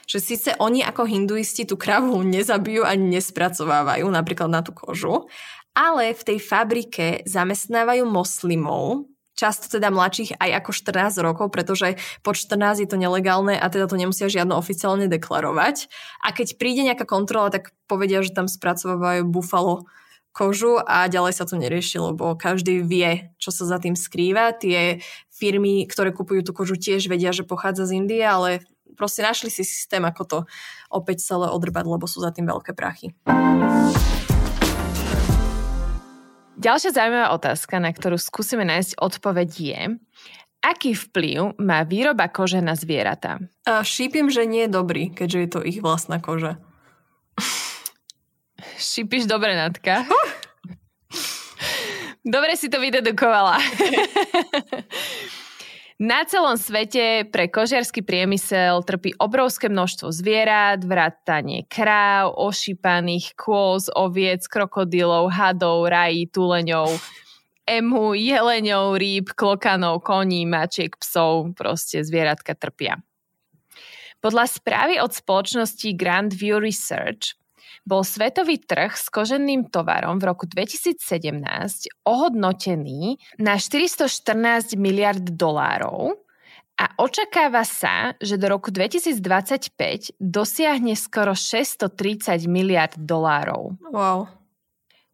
že 0.10 0.18
síce 0.18 0.50
oni 0.58 0.82
ako 0.82 1.06
hinduisti 1.06 1.64
tú 1.70 1.78
kravu 1.78 2.26
nezabijú 2.26 2.84
ani 2.84 3.22
nespracovávajú 3.22 4.10
napríklad 4.10 4.50
na 4.50 4.66
tú 4.66 4.74
kožu, 4.74 5.30
ale 5.78 6.14
v 6.18 6.22
tej 6.34 6.38
fabrike 6.42 7.22
zamestnávajú 7.30 8.06
moslimov, 8.10 9.10
často 9.34 9.66
teda 9.70 9.90
mladších 9.90 10.38
aj 10.38 10.50
ako 10.62 10.72
14 10.74 11.26
rokov, 11.26 11.48
pretože 11.50 11.98
po 12.22 12.38
14 12.38 12.86
je 12.86 12.90
to 12.90 12.98
nelegálne 12.98 13.58
a 13.58 13.66
teda 13.70 13.90
to 13.90 13.98
nemusia 13.98 14.30
žiadno 14.30 14.54
oficiálne 14.58 15.10
deklarovať. 15.10 15.90
A 16.22 16.30
keď 16.34 16.58
príde 16.62 16.86
nejaká 16.86 17.06
kontrola, 17.10 17.50
tak 17.50 17.74
povedia, 17.90 18.22
že 18.22 18.34
tam 18.34 18.46
spracovávajú 18.46 19.26
bufalo 19.26 19.90
kožu 20.34 20.82
a 20.82 21.06
ďalej 21.06 21.38
sa 21.38 21.46
to 21.46 21.56
nerieši, 21.56 22.02
lebo 22.02 22.34
každý 22.34 22.82
vie, 22.82 23.30
čo 23.38 23.54
sa 23.54 23.70
za 23.70 23.78
tým 23.78 23.94
skrýva. 23.94 24.58
Tie 24.58 25.00
firmy, 25.30 25.86
ktoré 25.86 26.10
kupujú 26.10 26.42
tú 26.42 26.52
kožu, 26.58 26.74
tiež 26.74 27.06
vedia, 27.06 27.30
že 27.30 27.46
pochádza 27.46 27.86
z 27.86 28.02
Indie, 28.02 28.26
ale 28.26 28.66
proste 28.98 29.22
našli 29.22 29.54
si 29.54 29.62
systém, 29.62 30.02
ako 30.02 30.24
to 30.26 30.38
opäť 30.90 31.22
celé 31.22 31.54
odrbať, 31.54 31.86
lebo 31.86 32.10
sú 32.10 32.20
za 32.20 32.34
tým 32.34 32.50
veľké 32.50 32.74
prachy. 32.74 33.14
Ďalšia 36.58 36.96
zaujímavá 36.96 37.36
otázka, 37.36 37.78
na 37.78 37.92
ktorú 37.94 38.16
skúsime 38.18 38.64
nájsť 38.64 38.96
odpoveď 38.96 39.50
je, 39.52 39.82
aký 40.64 40.96
vplyv 40.96 41.60
má 41.60 41.84
výroba 41.84 42.32
kože 42.32 42.64
na 42.64 42.80
zvieratá? 42.80 43.44
Šípim, 43.68 44.32
že 44.32 44.48
nie 44.48 44.66
je 44.66 44.72
dobrý, 44.72 45.12
keďže 45.12 45.40
je 45.44 45.50
to 45.52 45.60
ich 45.60 45.84
vlastná 45.84 46.24
koža. 46.24 46.58
Šípiš 48.78 49.26
dobre, 49.26 49.56
Natka. 49.56 50.06
Dobre 52.24 52.56
si 52.56 52.72
to 52.72 52.80
vydedukovala. 52.80 53.60
Na 56.04 56.26
celom 56.26 56.58
svete 56.58 57.30
pre 57.30 57.48
kožiarsky 57.48 58.02
priemysel 58.02 58.82
trpí 58.84 59.14
obrovské 59.22 59.70
množstvo 59.70 60.10
zvierat, 60.12 60.82
vrátanie 60.84 61.64
kráv, 61.70 62.34
ošípaných 62.34 63.38
kôz, 63.38 63.88
oviec, 63.94 64.44
krokodilov, 64.50 65.32
hadov, 65.32 65.86
rají, 65.88 66.28
tuleňov, 66.28 66.92
emu, 67.70 68.18
jeleňov, 68.18 69.00
rýb, 69.00 69.32
klokanov, 69.38 70.02
koní, 70.04 70.44
mačiek, 70.50 70.92
psov, 70.98 71.56
proste 71.56 72.02
zvieratka 72.02 72.58
trpia. 72.58 73.00
Podľa 74.20 74.50
správy 74.50 75.04
od 75.04 75.12
spoločnosti 75.12 75.88
Grand 76.00 76.32
View 76.32 76.58
Research 76.58 77.36
bol 77.84 78.08
svetový 78.08 78.64
trh 78.64 78.96
s 78.96 79.12
koženným 79.12 79.68
tovarom 79.68 80.20
v 80.20 80.28
roku 80.32 80.48
2017 80.48 81.00
ohodnotený 82.08 83.20
na 83.40 83.60
414 83.60 84.80
miliard 84.80 85.24
dolárov 85.24 86.16
a 86.74 86.86
očakáva 86.98 87.62
sa, 87.68 88.18
že 88.18 88.40
do 88.40 88.50
roku 88.50 88.74
2025 88.74 90.18
dosiahne 90.18 90.98
skoro 90.98 91.38
630 91.38 92.50
miliard 92.50 92.98
dolárov. 92.98 93.78
Wow. 93.94 94.26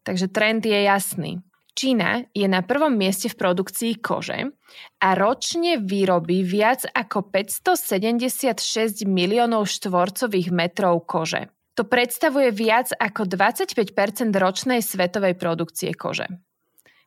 Takže 0.00 0.32
trend 0.32 0.64
je 0.64 0.80
jasný. 0.88 1.44
Čína 1.76 2.26
je 2.34 2.48
na 2.50 2.66
prvom 2.66 2.92
mieste 2.92 3.30
v 3.30 3.38
produkcii 3.38 4.02
kože 4.02 4.52
a 5.00 5.08
ročne 5.14 5.78
vyrobí 5.78 6.42
viac 6.42 6.84
ako 6.90 7.30
576 7.30 9.06
miliónov 9.06 9.68
štvorcových 9.68 10.48
metrov 10.50 11.06
kože. 11.06 11.52
To 11.78 11.86
predstavuje 11.86 12.50
viac 12.50 12.90
ako 12.96 13.30
25% 13.30 14.34
ročnej 14.34 14.80
svetovej 14.82 15.38
produkcie 15.38 15.94
kože. 15.94 16.26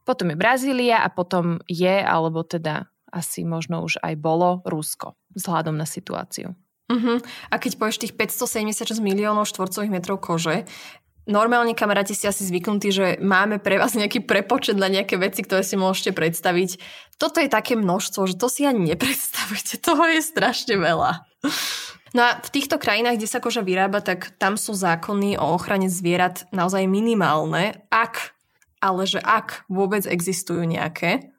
Potom 0.03 0.32
je 0.32 0.38
Brazília 0.39 1.03
a 1.03 1.12
potom 1.12 1.63
je, 1.67 2.03
alebo 2.03 2.43
teda 2.43 2.91
asi 3.13 3.48
možno 3.48 3.86
už 3.86 4.01
aj 4.03 4.20
bolo, 4.20 4.60
Rusko, 4.65 5.15
vzhľadom 5.38 5.77
na 5.77 5.88
situáciu. 5.88 6.58
Uh-huh. 6.91 7.17
A 7.48 7.55
keď 7.55 7.79
povieš 7.79 8.03
tých 8.03 8.13
576 8.17 9.00
miliónov 9.00 9.48
štvorcových 9.48 9.93
metrov 9.93 10.20
kože, 10.20 10.67
normálne 11.24 11.72
kamaráti 11.72 12.12
si 12.12 12.27
asi 12.27 12.43
zvyknutí, 12.43 12.89
že 12.91 13.05
máme 13.24 13.63
pre 13.63 13.79
vás 13.79 13.96
nejaký 13.96 14.27
prepočet 14.27 14.75
na 14.75 14.91
nejaké 14.91 15.15
veci, 15.15 15.46
ktoré 15.48 15.63
si 15.63 15.79
môžete 15.79 16.12
predstaviť. 16.12 16.82
Toto 17.15 17.39
je 17.39 17.48
také 17.48 17.79
množstvo, 17.79 18.27
že 18.27 18.36
to 18.36 18.51
si 18.51 18.67
ani 18.67 18.91
nepredstavujete. 18.91 19.79
Toho 19.88 20.03
je 20.12 20.20
strašne 20.20 20.75
veľa. 20.75 21.24
No 22.13 22.22
a 22.22 22.38
v 22.38 22.50
týchto 22.53 22.77
krajinách, 22.77 23.17
kde 23.17 23.29
sa 23.29 23.41
koža 23.41 23.65
vyrába, 23.65 23.98
tak 24.05 24.38
tam 24.38 24.53
sú 24.53 24.77
zákony 24.77 25.34
o 25.41 25.58
ochrane 25.58 25.89
zvierat 25.89 26.46
naozaj 26.53 26.86
minimálne, 26.86 27.82
ak, 27.89 28.38
ale 28.77 29.10
že 29.10 29.17
ak 29.17 29.65
vôbec 29.65 30.05
existujú 30.05 30.62
nejaké. 30.62 31.34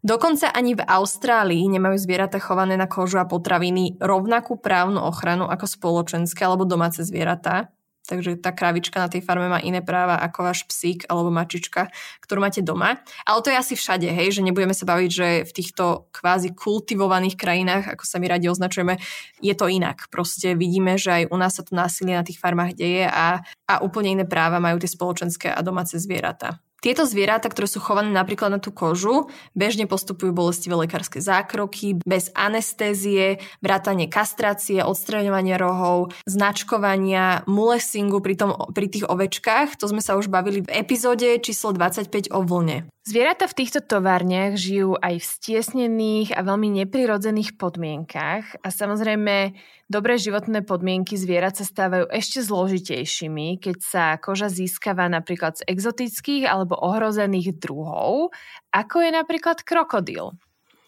Dokonca 0.00 0.48
ani 0.48 0.72
v 0.72 0.86
Austrálii 0.88 1.68
nemajú 1.68 2.00
zvieratá 2.00 2.40
chované 2.40 2.80
na 2.80 2.88
kožu 2.88 3.20
a 3.20 3.28
potraviny 3.28 4.00
rovnakú 4.00 4.56
právnu 4.56 5.04
ochranu 5.04 5.48
ako 5.52 5.68
spoločenské 5.68 6.44
alebo 6.48 6.64
domáce 6.64 7.04
zvieratá. 7.04 7.68
Takže 8.04 8.36
tá 8.36 8.52
krávička 8.52 9.00
na 9.00 9.08
tej 9.08 9.24
farme 9.24 9.48
má 9.48 9.56
iné 9.64 9.80
práva 9.80 10.20
ako 10.20 10.44
váš 10.44 10.68
psík 10.68 11.08
alebo 11.08 11.32
mačička, 11.32 11.88
ktorú 12.20 12.44
máte 12.44 12.60
doma. 12.60 13.00
Ale 13.24 13.40
to 13.40 13.48
je 13.48 13.56
asi 13.56 13.74
všade, 13.80 14.04
hej, 14.04 14.28
že 14.36 14.44
nebudeme 14.44 14.76
sa 14.76 14.84
baviť, 14.84 15.10
že 15.10 15.28
v 15.48 15.52
týchto 15.56 16.12
kvázi 16.12 16.52
kultivovaných 16.52 17.40
krajinách, 17.40 17.96
ako 17.96 18.04
sa 18.04 18.20
my 18.20 18.26
radi 18.28 18.52
označujeme, 18.52 19.00
je 19.40 19.54
to 19.56 19.72
inak. 19.72 20.12
Proste 20.12 20.52
vidíme, 20.52 21.00
že 21.00 21.24
aj 21.24 21.32
u 21.32 21.36
nás 21.40 21.56
sa 21.56 21.64
to 21.64 21.72
násilie 21.72 22.12
na 22.12 22.26
tých 22.28 22.36
farmách 22.36 22.76
deje 22.76 23.08
a, 23.08 23.40
a 23.64 23.74
úplne 23.80 24.20
iné 24.20 24.28
práva 24.28 24.60
majú 24.60 24.76
tie 24.76 24.92
spoločenské 24.92 25.48
a 25.48 25.64
domáce 25.64 25.96
zvieratá. 25.96 26.60
Tieto 26.84 27.08
zvieratá, 27.08 27.48
ktoré 27.48 27.64
sú 27.64 27.80
chované 27.80 28.12
napríklad 28.12 28.52
na 28.52 28.60
tú 28.60 28.68
kožu, 28.68 29.32
bežne 29.56 29.88
postupujú 29.88 30.36
bolestivé 30.36 30.76
lekárske 30.84 31.16
zákroky, 31.16 32.04
bez 32.04 32.28
anestézie, 32.36 33.40
vrátanie 33.64 34.04
kastrácie, 34.12 34.84
odstraňovania 34.84 35.56
rohov, 35.56 36.12
značkovania, 36.28 37.40
mulesingu 37.48 38.20
pri, 38.20 38.36
tom, 38.36 38.52
pri 38.76 38.92
tých 38.92 39.08
ovečkách. 39.08 39.80
To 39.80 39.88
sme 39.88 40.04
sa 40.04 40.20
už 40.20 40.28
bavili 40.28 40.60
v 40.60 40.76
epizóde 40.76 41.40
číslo 41.40 41.72
25 41.72 42.28
o 42.36 42.44
vlne. 42.44 42.84
Zvieratá 43.04 43.48
v 43.48 43.64
týchto 43.64 43.80
továrniach 43.84 44.56
žijú 44.56 44.96
aj 45.00 45.20
v 45.20 45.28
stiesnených 45.28 46.36
a 46.36 46.44
veľmi 46.44 46.84
neprirodzených 46.84 47.56
podmienkach 47.60 48.60
a 48.60 48.68
samozrejme 48.68 49.56
dobré 49.88 50.16
životné 50.20 50.64
podmienky 50.64 51.16
zvierat 51.16 51.58
sa 51.58 51.64
stávajú 51.68 52.08
ešte 52.12 52.44
zložitejšími, 52.44 53.60
keď 53.60 53.76
sa 53.80 54.04
koža 54.18 54.48
získava 54.48 55.06
napríklad 55.08 55.60
z 55.60 55.66
exotických 55.68 56.48
alebo 56.48 56.76
ohrozených 56.78 57.56
druhov, 57.60 58.32
ako 58.72 58.96
je 59.04 59.10
napríklad 59.12 59.62
krokodil. 59.62 60.36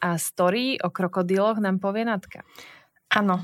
A 0.05 0.21
story 0.21 0.77
o 0.81 0.93
krokodíloch 0.93 1.57
nám 1.57 1.81
povie 1.81 2.05
Natka. 2.05 2.45
Áno, 3.07 3.39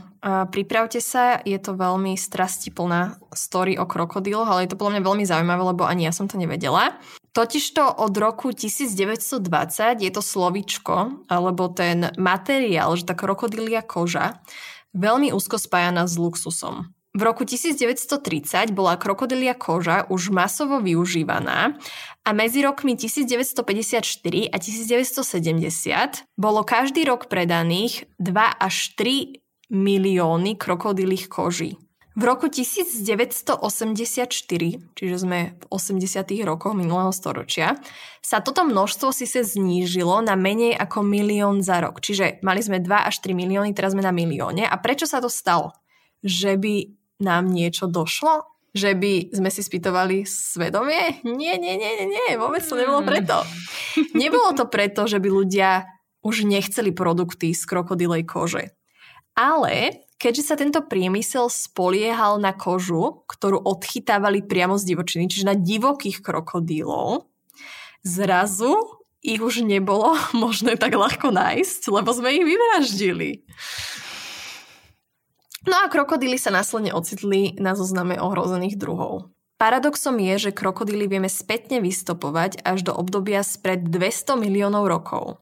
pripravte 0.50 0.98
sa, 0.98 1.38
je 1.38 1.54
to 1.54 1.78
veľmi 1.78 2.18
strastiplná 2.18 3.22
story 3.30 3.78
o 3.78 3.86
krokodíloch, 3.86 4.50
ale 4.50 4.66
je 4.66 4.74
to 4.74 4.78
podľa 4.80 4.98
mňa 4.98 5.06
veľmi 5.06 5.24
zaujímavé, 5.24 5.62
lebo 5.62 5.86
ani 5.86 6.02
ja 6.02 6.12
som 6.12 6.26
to 6.26 6.34
nevedela. 6.34 6.98
Totižto 7.30 8.02
od 8.02 8.12
roku 8.18 8.50
1920 8.50 10.02
je 10.02 10.10
to 10.10 10.18
slovičko, 10.18 11.24
alebo 11.30 11.70
ten 11.70 12.10
materiál, 12.18 12.90
že 12.98 13.06
tá 13.06 13.14
krokodília 13.14 13.86
koža, 13.86 14.42
veľmi 14.96 15.32
úzko 15.32 15.60
spájana 15.60 16.08
s 16.08 16.16
luxusom. 16.16 16.92
V 17.12 17.20
roku 17.20 17.44
1930 17.44 18.72
bola 18.72 18.96
krokodilia 18.96 19.52
koža 19.52 20.08
už 20.08 20.32
masovo 20.32 20.80
využívaná 20.80 21.76
a 22.24 22.30
medzi 22.32 22.64
rokmi 22.64 22.96
1954 22.96 24.00
a 24.48 24.56
1970 24.56 26.24
bolo 26.40 26.64
každý 26.64 27.04
rok 27.04 27.28
predaných 27.28 28.08
2 28.16 28.32
až 28.56 28.96
3 28.96 29.44
milióny 29.68 30.56
krokodilých 30.56 31.28
koží. 31.28 31.76
V 32.12 32.28
roku 32.28 32.52
1984, 32.52 33.56
čiže 34.92 35.16
sme 35.16 35.56
v 35.56 35.64
80. 35.72 36.44
rokoch 36.44 36.76
minulého 36.76 37.08
storočia, 37.08 37.80
sa 38.20 38.44
toto 38.44 38.68
množstvo 38.68 39.16
sa 39.16 39.40
znížilo 39.40 40.20
na 40.20 40.36
menej 40.36 40.76
ako 40.76 41.00
milión 41.00 41.64
za 41.64 41.80
rok. 41.80 42.04
Čiže 42.04 42.44
mali 42.44 42.60
sme 42.60 42.84
2 42.84 43.08
až 43.08 43.16
3 43.24 43.32
milióny, 43.32 43.72
teraz 43.72 43.96
sme 43.96 44.04
na 44.04 44.12
milióne. 44.12 44.68
A 44.68 44.76
prečo 44.76 45.08
sa 45.08 45.24
to 45.24 45.32
stalo? 45.32 45.72
Že 46.20 46.60
by 46.60 46.74
nám 47.24 47.48
niečo 47.48 47.88
došlo? 47.88 48.44
Že 48.76 48.92
by 48.92 49.12
sme 49.32 49.48
si 49.48 49.64
spýtovali 49.64 50.28
svedomie? 50.28 51.24
Nie, 51.24 51.56
nie, 51.56 51.80
nie, 51.80 51.92
nie, 51.96 52.06
nie, 52.12 52.36
vôbec 52.36 52.60
to 52.60 52.76
nebolo 52.76 53.00
preto. 53.08 53.40
Nebolo 54.12 54.52
to 54.52 54.68
preto, 54.68 55.08
že 55.08 55.16
by 55.16 55.28
ľudia 55.32 55.88
už 56.20 56.44
nechceli 56.44 56.92
produkty 56.92 57.56
z 57.56 57.62
krokodilej 57.64 58.28
kože. 58.28 58.76
Ale 59.32 60.04
keďže 60.22 60.46
sa 60.46 60.54
tento 60.54 60.78
priemysel 60.86 61.50
spoliehal 61.50 62.38
na 62.38 62.54
kožu, 62.54 63.26
ktorú 63.26 63.58
odchytávali 63.66 64.46
priamo 64.46 64.78
z 64.78 64.94
divočiny, 64.94 65.26
čiže 65.26 65.50
na 65.50 65.58
divokých 65.58 66.22
krokodílov, 66.22 67.26
zrazu 68.06 69.02
ich 69.18 69.42
už 69.42 69.66
nebolo 69.66 70.14
možné 70.46 70.78
tak 70.78 70.94
ľahko 70.94 71.34
nájsť, 71.34 71.90
lebo 71.90 72.14
sme 72.14 72.38
ich 72.38 72.46
vyvraždili. 72.46 73.42
No 75.66 75.78
a 75.78 75.90
krokodíly 75.90 76.38
sa 76.38 76.50
následne 76.54 76.94
ocitli 76.94 77.54
na 77.58 77.74
zozname 77.74 78.18
ohrozených 78.18 78.78
druhov. 78.78 79.30
Paradoxom 79.62 80.18
je, 80.18 80.50
že 80.50 80.58
krokodíly 80.58 81.06
vieme 81.06 81.30
spätne 81.30 81.78
vystopovať 81.78 82.66
až 82.66 82.82
do 82.82 82.90
obdobia 82.90 83.46
spred 83.46 83.86
200 83.86 84.34
miliónov 84.34 84.90
rokov. 84.90 85.38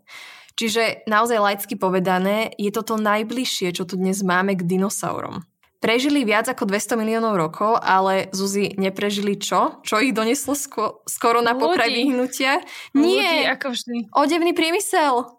Čiže 0.61 1.09
naozaj 1.09 1.41
laicky 1.41 1.73
povedané, 1.73 2.53
je 2.61 2.69
to 2.69 2.85
to 2.85 3.01
najbližšie, 3.01 3.73
čo 3.73 3.89
tu 3.89 3.97
dnes 3.97 4.21
máme 4.21 4.53
k 4.53 4.69
dinosaurom. 4.69 5.41
Prežili 5.81 6.21
viac 6.29 6.53
ako 6.53 6.69
200 6.69 7.01
miliónov 7.01 7.41
rokov, 7.41 7.81
ale 7.81 8.29
Zuzi 8.37 8.77
neprežili 8.77 9.41
čo? 9.41 9.81
Čo 9.81 10.05
ich 10.05 10.13
doneslo 10.13 10.53
sko- 10.53 11.01
skoro 11.09 11.41
na 11.41 11.57
pokraj 11.57 11.89
vyhnutia? 11.89 12.61
Nie, 12.93 13.49
Ľudí, 13.49 13.53
ako 13.57 13.67
vždy. 13.73 13.97
odevný 14.13 14.53
priemysel. 14.53 15.33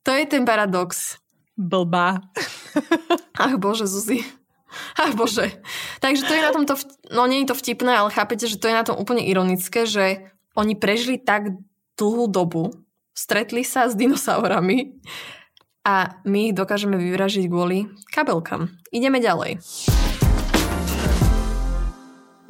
to 0.00 0.10
je 0.16 0.24
ten 0.24 0.48
paradox. 0.48 1.20
Blbá. 1.60 2.24
Ach 3.36 3.60
bože, 3.60 3.84
Zuzi. 3.84 4.24
Ach 4.96 5.12
bože. 5.12 5.52
Takže 6.00 6.24
to 6.24 6.32
je 6.32 6.40
na 6.48 6.56
tomto, 6.56 6.80
no 7.12 7.28
nie 7.28 7.44
je 7.44 7.52
to 7.52 7.60
vtipné, 7.60 7.92
ale 7.92 8.08
chápete, 8.08 8.48
že 8.48 8.56
to 8.56 8.72
je 8.72 8.78
na 8.80 8.88
tom 8.88 8.96
úplne 8.96 9.20
ironické, 9.20 9.84
že 9.84 10.32
oni 10.56 10.80
prežili 10.80 11.20
tak 11.20 11.60
dlhú 12.00 12.32
dobu, 12.32 12.72
stretli 13.12 13.60
sa 13.60 13.84
s 13.84 13.92
dinosaurami 13.92 14.96
a 15.84 16.24
my 16.24 16.50
ich 16.50 16.56
dokážeme 16.56 16.96
vyvražiť 16.96 17.44
kvôli 17.52 17.84
kabelkám. 18.08 18.72
Ideme 18.88 19.20
ďalej. 19.20 19.60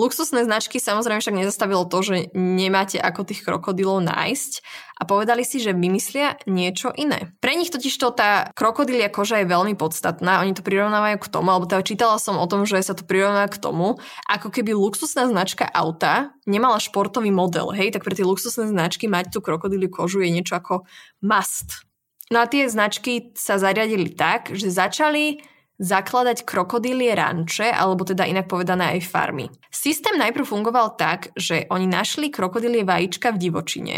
Luxusné 0.00 0.48
značky 0.48 0.80
samozrejme 0.80 1.20
však 1.20 1.36
nezastavilo 1.36 1.84
to, 1.84 2.00
že 2.00 2.16
nemáte 2.32 2.96
ako 2.96 3.28
tých 3.28 3.44
krokodilov 3.44 4.00
nájsť 4.00 4.64
a 4.96 5.04
povedali 5.04 5.44
si, 5.44 5.60
že 5.60 5.76
vymyslia 5.76 6.40
niečo 6.48 6.88
iné. 6.96 7.36
Pre 7.44 7.52
nich 7.52 7.68
totiž 7.68 7.92
to 8.00 8.08
tá 8.08 8.48
krokodilia 8.56 9.12
koža 9.12 9.44
je 9.44 9.52
veľmi 9.52 9.76
podstatná, 9.76 10.40
oni 10.40 10.56
to 10.56 10.64
prirovnávajú 10.64 11.20
k 11.20 11.28
tomu, 11.28 11.52
alebo 11.52 11.68
teda 11.68 11.84
čítala 11.84 12.16
som 12.16 12.40
o 12.40 12.48
tom, 12.48 12.64
že 12.64 12.80
sa 12.80 12.96
to 12.96 13.04
prirovnáva 13.04 13.52
k 13.52 13.60
tomu, 13.60 14.00
ako 14.24 14.48
keby 14.48 14.72
luxusná 14.72 15.28
značka 15.28 15.68
auta 15.68 16.32
nemala 16.48 16.80
športový 16.80 17.28
model, 17.28 17.68
hej, 17.76 17.92
tak 17.92 18.00
pre 18.00 18.16
tie 18.16 18.24
luxusné 18.24 18.72
značky 18.72 19.04
mať 19.04 19.36
tú 19.36 19.44
krokodiliu 19.44 19.92
kožu 19.92 20.24
je 20.24 20.32
niečo 20.32 20.56
ako 20.56 20.88
must. 21.20 21.84
No 22.32 22.40
a 22.40 22.48
tie 22.48 22.72
značky 22.72 23.36
sa 23.36 23.60
zariadili 23.60 24.16
tak, 24.16 24.54
že 24.56 24.72
začali 24.72 25.44
zakladať 25.80 26.44
krokodílie 26.44 27.16
ranče, 27.16 27.72
alebo 27.72 28.04
teda 28.04 28.28
inak 28.28 28.52
povedané 28.52 29.00
aj 29.00 29.08
farmy. 29.08 29.48
Systém 29.72 30.20
najprv 30.20 30.44
fungoval 30.44 31.00
tak, 31.00 31.32
že 31.32 31.64
oni 31.72 31.88
našli 31.88 32.28
krokodílie 32.28 32.84
vajíčka 32.84 33.32
v 33.32 33.40
divočine 33.40 33.96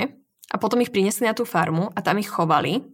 a 0.54 0.56
potom 0.62 0.78
ich 0.78 0.94
priniesli 0.94 1.26
na 1.26 1.34
tú 1.34 1.42
farmu 1.42 1.90
a 1.90 1.98
tam 1.98 2.22
ich 2.22 2.30
chovali, 2.30 2.86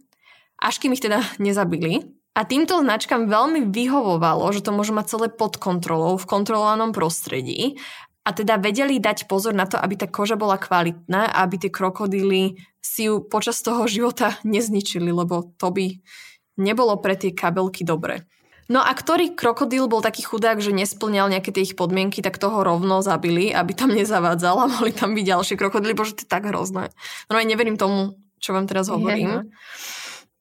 až 0.57 0.81
kým 0.81 0.97
ich 0.97 1.05
teda 1.05 1.21
nezabili. 1.37 2.17
A 2.33 2.45
týmto 2.45 2.81
značkám 2.81 3.29
veľmi 3.29 3.69
vyhovovalo, 3.69 4.49
že 4.53 4.65
to 4.65 4.73
môže 4.73 4.93
mať 4.93 5.05
celé 5.17 5.27
pod 5.29 5.61
kontrolou, 5.61 6.17
v 6.17 6.29
kontrolovanom 6.29 6.89
prostredí 6.89 7.77
a 8.25 8.29
teda 8.33 8.61
vedeli 8.61 9.01
dať 9.01 9.25
pozor 9.25 9.53
na 9.57 9.65
to, 9.65 9.77
aby 9.77 9.97
tá 9.97 10.07
koža 10.09 10.37
bola 10.37 10.57
kvalitná 10.57 11.29
a 11.29 11.45
aby 11.45 11.61
tie 11.61 11.71
krokodíly 11.73 12.57
si 12.79 13.09
ju 13.09 13.25
počas 13.25 13.61
toho 13.61 13.85
života 13.85 14.37
nezničili, 14.47 15.13
lebo 15.13 15.53
to 15.61 15.69
by 15.69 15.93
nebolo 16.57 16.97
pre 16.97 17.13
tie 17.13 17.37
kabelky 17.37 17.85
dobre. 17.85 18.25
No 18.69 18.85
a 18.85 18.93
ktorý 18.93 19.33
krokodíl 19.33 19.89
bol 19.89 20.05
taký 20.05 20.21
chudák, 20.21 20.61
že 20.61 20.69
nesplňal 20.69 21.33
nejaké 21.33 21.49
tie 21.49 21.65
ich 21.65 21.73
podmienky, 21.73 22.21
tak 22.21 22.37
toho 22.37 22.61
rovno 22.61 23.01
zabili, 23.01 23.49
aby 23.49 23.73
tam 23.73 23.89
nezavádzal 23.89 24.55
a 24.61 24.69
mohli 24.69 24.93
tam 24.93 25.17
byť 25.17 25.25
ďalšie 25.25 25.55
krokodíly, 25.57 25.97
bože, 25.97 26.21
to 26.21 26.23
je 26.23 26.29
tak 26.29 26.45
hrozné. 26.45 26.93
No 27.33 27.41
ja 27.41 27.45
neverím 27.49 27.81
tomu, 27.81 28.21
čo 28.37 28.53
vám 28.53 28.69
teraz 28.69 28.93
hovorím. 28.93 29.25
Je, 29.25 29.35
no. 29.41 29.41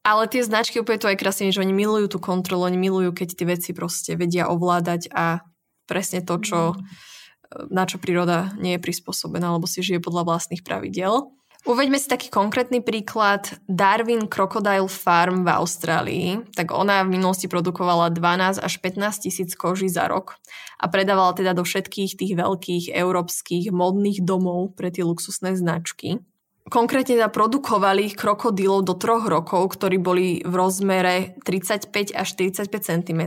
Ale 0.05 0.29
tie 0.29 0.45
značky 0.45 0.77
úplne 0.77 1.01
to 1.01 1.09
aj 1.09 1.17
krásne, 1.17 1.49
že 1.49 1.65
oni 1.65 1.73
milujú 1.73 2.13
tú 2.13 2.19
kontrolu, 2.21 2.69
oni 2.69 2.77
milujú, 2.77 3.17
keď 3.17 3.29
tie 3.33 3.47
veci 3.49 3.71
proste 3.73 4.13
vedia 4.21 4.53
ovládať 4.53 5.09
a 5.09 5.41
presne 5.89 6.21
to, 6.21 6.37
čo, 6.37 6.77
mm. 6.77 7.73
na 7.73 7.89
čo 7.89 7.97
príroda 7.97 8.53
nie 8.61 8.77
je 8.77 8.85
prispôsobená, 8.85 9.57
alebo 9.57 9.65
si 9.65 9.81
žije 9.81 10.05
podľa 10.05 10.29
vlastných 10.29 10.61
pravidiel. 10.61 11.33
Uveďme 11.69 12.01
si 12.01 12.09
taký 12.09 12.33
konkrétny 12.33 12.81
príklad. 12.81 13.61
Darwin 13.69 14.25
Crocodile 14.25 14.89
Farm 14.89 15.45
v 15.45 15.53
Austrálii, 15.53 16.29
tak 16.57 16.73
ona 16.73 17.05
v 17.05 17.21
minulosti 17.21 17.45
produkovala 17.45 18.09
12 18.09 18.65
až 18.65 18.75
15 18.81 19.29
tisíc 19.29 19.53
koží 19.53 19.93
za 19.93 20.09
rok 20.09 20.41
a 20.81 20.89
predávala 20.89 21.37
teda 21.37 21.53
do 21.53 21.69
všetkých 21.69 22.17
tých 22.17 22.33
veľkých 22.41 22.85
európskych 22.97 23.69
modných 23.69 24.25
domov 24.25 24.81
pre 24.81 24.89
tie 24.89 25.05
luxusné 25.05 25.61
značky. 25.61 26.25
Konkrétne 26.73 27.21
teda 27.21 27.29
produkovali 27.29 28.17
krokodílov 28.17 28.89
do 28.89 28.97
troch 28.97 29.29
rokov, 29.29 29.77
ktorí 29.77 30.01
boli 30.01 30.41
v 30.49 30.55
rozmere 30.57 31.37
35 31.45 32.17
až 32.17 32.29
45 32.33 32.81
cm. 32.81 33.23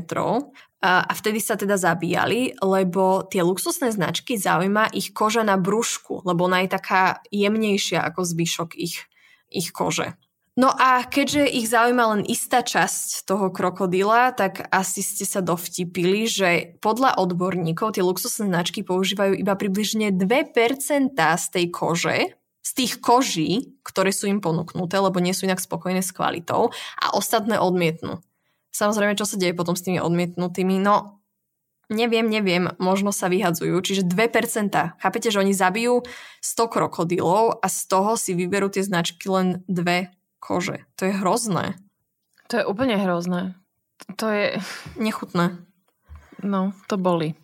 A 0.82 1.14
vtedy 1.14 1.38
sa 1.38 1.54
teda 1.54 1.78
zabíjali, 1.78 2.58
lebo 2.58 3.22
tie 3.30 3.46
luxusné 3.46 3.94
značky 3.94 4.34
zaujíma 4.34 4.90
ich 4.98 5.14
koža 5.14 5.46
na 5.46 5.54
brúšku, 5.54 6.26
lebo 6.26 6.50
ona 6.50 6.66
je 6.66 6.74
taká 6.74 7.22
jemnejšia 7.30 8.02
ako 8.02 8.26
zvyšok 8.26 8.74
ich, 8.82 9.06
ich 9.54 9.70
kože. 9.70 10.18
No 10.60 10.68
a 10.68 11.08
keďže 11.08 11.48
ich 11.48 11.72
zaujíma 11.72 12.04
len 12.18 12.22
istá 12.28 12.60
časť 12.60 13.24
toho 13.24 13.54
krokodíla, 13.56 14.36
tak 14.36 14.68
asi 14.68 15.00
ste 15.00 15.24
sa 15.24 15.40
dovtipili, 15.40 16.28
že 16.28 16.76
podľa 16.84 17.24
odborníkov 17.24 17.96
tie 17.96 18.04
luxusné 18.04 18.52
značky 18.52 18.84
používajú 18.84 19.40
iba 19.40 19.56
približne 19.56 20.12
2% 20.12 21.16
z 21.16 21.46
tej 21.56 21.66
kože, 21.72 22.36
z 22.62 22.72
tých 22.76 23.00
koží, 23.00 23.80
ktoré 23.86 24.12
sú 24.12 24.28
im 24.28 24.44
ponúknuté, 24.44 25.00
lebo 25.00 25.24
nie 25.24 25.32
sú 25.32 25.48
inak 25.48 25.64
spokojné 25.64 26.04
s 26.04 26.12
kvalitou 26.12 26.76
a 27.00 27.06
ostatné 27.16 27.56
odmietnú. 27.56 28.20
Samozrejme, 28.72 29.20
čo 29.20 29.28
sa 29.28 29.36
deje 29.36 29.52
potom 29.52 29.76
s 29.76 29.84
tými 29.84 30.00
odmietnutými? 30.00 30.80
No, 30.80 31.22
neviem, 31.92 32.26
neviem, 32.32 32.72
možno 32.80 33.12
sa 33.12 33.28
vyhadzujú, 33.28 33.76
čiže 33.84 34.08
2%. 34.08 34.72
Chápete, 34.98 35.28
že 35.28 35.44
oni 35.44 35.52
zabijú 35.52 36.08
100 36.40 36.72
krokodilov 36.72 37.60
a 37.60 37.68
z 37.68 37.80
toho 37.92 38.16
si 38.16 38.32
vyberú 38.32 38.72
tie 38.72 38.82
značky 38.82 39.28
len 39.28 39.62
dve 39.68 40.16
kože. 40.40 40.88
To 40.98 41.06
je 41.06 41.14
hrozné. 41.20 41.76
To 42.48 42.64
je 42.64 42.68
úplne 42.68 42.96
hrozné. 42.96 43.56
To 44.18 44.32
je... 44.32 44.58
Nechutné. 44.98 45.62
No, 46.42 46.74
to 46.90 46.98
boli. 46.98 47.38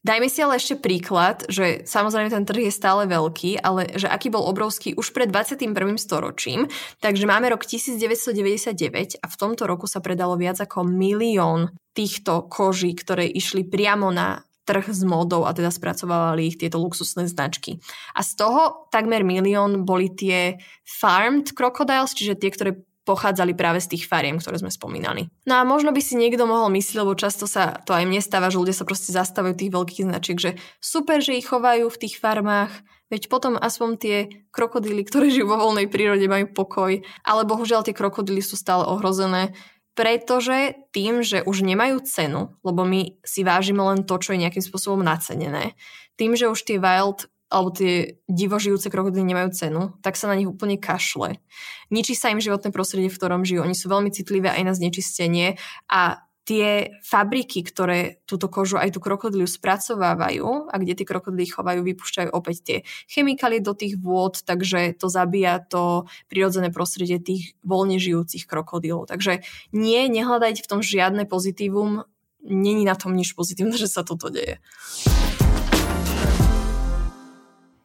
Dajme 0.00 0.32
si 0.32 0.40
ale 0.40 0.56
ešte 0.56 0.80
príklad, 0.80 1.44
že 1.52 1.84
samozrejme 1.84 2.32
ten 2.32 2.48
trh 2.48 2.68
je 2.68 2.72
stále 2.72 3.04
veľký, 3.04 3.60
ale 3.60 3.84
že 4.00 4.08
aký 4.08 4.32
bol 4.32 4.48
obrovský 4.48 4.96
už 4.96 5.12
pred 5.12 5.28
21. 5.28 5.76
storočím. 6.00 6.72
Takže 7.04 7.28
máme 7.28 7.52
rok 7.52 7.68
1999 7.68 9.20
a 9.20 9.26
v 9.28 9.36
tomto 9.36 9.68
roku 9.68 9.84
sa 9.84 10.00
predalo 10.00 10.40
viac 10.40 10.56
ako 10.56 10.88
milión 10.88 11.76
týchto 11.92 12.48
koží, 12.48 12.96
ktoré 12.96 13.28
išli 13.28 13.68
priamo 13.68 14.08
na 14.08 14.40
trh 14.64 14.86
s 14.88 15.02
módou 15.04 15.44
a 15.44 15.52
teda 15.52 15.68
spracovávali 15.68 16.48
ich 16.48 16.56
tieto 16.56 16.78
luxusné 16.78 17.26
značky. 17.28 17.82
A 18.14 18.24
z 18.24 18.40
toho 18.40 18.88
takmer 18.88 19.20
milión 19.20 19.82
boli 19.82 20.08
tie 20.14 20.56
farmed 20.86 21.52
crocodiles, 21.52 22.16
čiže 22.16 22.40
tie, 22.40 22.50
ktoré 22.54 22.70
pochádzali 23.08 23.56
práve 23.56 23.80
z 23.80 23.96
tých 23.96 24.04
fariem, 24.04 24.36
ktoré 24.38 24.60
sme 24.60 24.68
spomínali. 24.68 25.32
No 25.48 25.58
a 25.58 25.62
možno 25.64 25.90
by 25.90 26.00
si 26.04 26.20
niekto 26.20 26.44
mohol 26.44 26.68
myslieť, 26.72 27.00
lebo 27.00 27.16
často 27.16 27.48
sa 27.48 27.80
to 27.82 27.96
aj 27.96 28.04
mne 28.04 28.20
stáva, 28.20 28.52
že 28.52 28.60
ľudia 28.60 28.76
sa 28.76 28.84
proste 28.84 29.10
zastavujú 29.10 29.56
tých 29.56 29.72
veľkých 29.72 30.06
značiek, 30.06 30.38
že 30.38 30.50
super, 30.78 31.24
že 31.24 31.40
ich 31.40 31.48
chovajú 31.48 31.88
v 31.88 32.00
tých 32.00 32.20
farmách, 32.20 32.70
veď 33.08 33.32
potom 33.32 33.56
aspoň 33.58 33.90
tie 33.98 34.16
krokodíly, 34.52 35.02
ktoré 35.08 35.32
žijú 35.32 35.50
vo 35.50 35.58
voľnej 35.58 35.88
prírode, 35.90 36.24
majú 36.30 36.52
pokoj, 36.52 37.00
ale 37.24 37.42
bohužiaľ 37.48 37.82
tie 37.88 37.96
krokodíly 37.96 38.44
sú 38.44 38.54
stále 38.54 38.86
ohrozené, 38.86 39.56
pretože 39.98 40.78
tým, 40.94 41.20
že 41.20 41.42
už 41.42 41.66
nemajú 41.66 42.00
cenu, 42.06 42.54
lebo 42.62 42.86
my 42.86 43.20
si 43.26 43.42
vážime 43.42 43.82
len 43.82 44.06
to, 44.06 44.16
čo 44.22 44.32
je 44.32 44.42
nejakým 44.46 44.62
spôsobom 44.62 45.02
nacenené, 45.02 45.74
tým, 46.14 46.38
že 46.38 46.46
už 46.46 46.62
tie 46.62 46.78
wild 46.78 47.26
alebo 47.50 47.74
tie 47.74 48.22
divožijúce 48.30 48.88
krokodily 48.88 49.26
nemajú 49.26 49.50
cenu, 49.50 49.82
tak 50.06 50.14
sa 50.14 50.30
na 50.30 50.38
nich 50.38 50.46
úplne 50.46 50.78
kašle. 50.78 51.42
Ničí 51.90 52.14
sa 52.14 52.30
im 52.30 52.38
životné 52.38 52.70
prostredie, 52.70 53.10
v 53.10 53.18
ktorom 53.18 53.42
žijú. 53.42 53.66
Oni 53.66 53.74
sú 53.74 53.90
veľmi 53.90 54.14
citlivé 54.14 54.54
aj 54.54 54.62
na 54.62 54.72
znečistenie 54.72 55.58
a 55.90 56.22
tie 56.50 56.98
fabriky, 57.06 57.62
ktoré 57.62 58.26
túto 58.26 58.50
kožu 58.50 58.74
aj 58.74 58.96
tú 58.96 58.98
krokodíliu 58.98 59.46
spracovávajú 59.46 60.66
a 60.66 60.74
kde 60.82 60.98
tie 60.98 61.06
krokodily 61.06 61.46
chovajú, 61.46 61.86
vypúšťajú 61.86 62.30
opäť 62.34 62.56
tie 62.66 62.78
chemikálie 63.06 63.62
do 63.62 63.70
tých 63.70 63.94
vôd, 64.00 64.42
takže 64.42 64.98
to 64.98 65.06
zabíja 65.06 65.62
to 65.62 66.10
prirodzené 66.26 66.74
prostredie 66.74 67.22
tých 67.22 67.54
voľne 67.62 68.02
žijúcich 68.02 68.50
krokodílov. 68.50 69.06
Takže 69.06 69.46
nie, 69.70 70.10
nehľadajte 70.10 70.66
v 70.66 70.70
tom 70.70 70.80
žiadne 70.82 71.28
pozitívum, 71.30 72.02
není 72.42 72.82
na 72.82 72.98
tom 72.98 73.14
nič 73.14 73.36
pozitívne, 73.38 73.78
že 73.82 73.86
sa 73.86 74.02
toto 74.02 74.26
deje. 74.32 74.58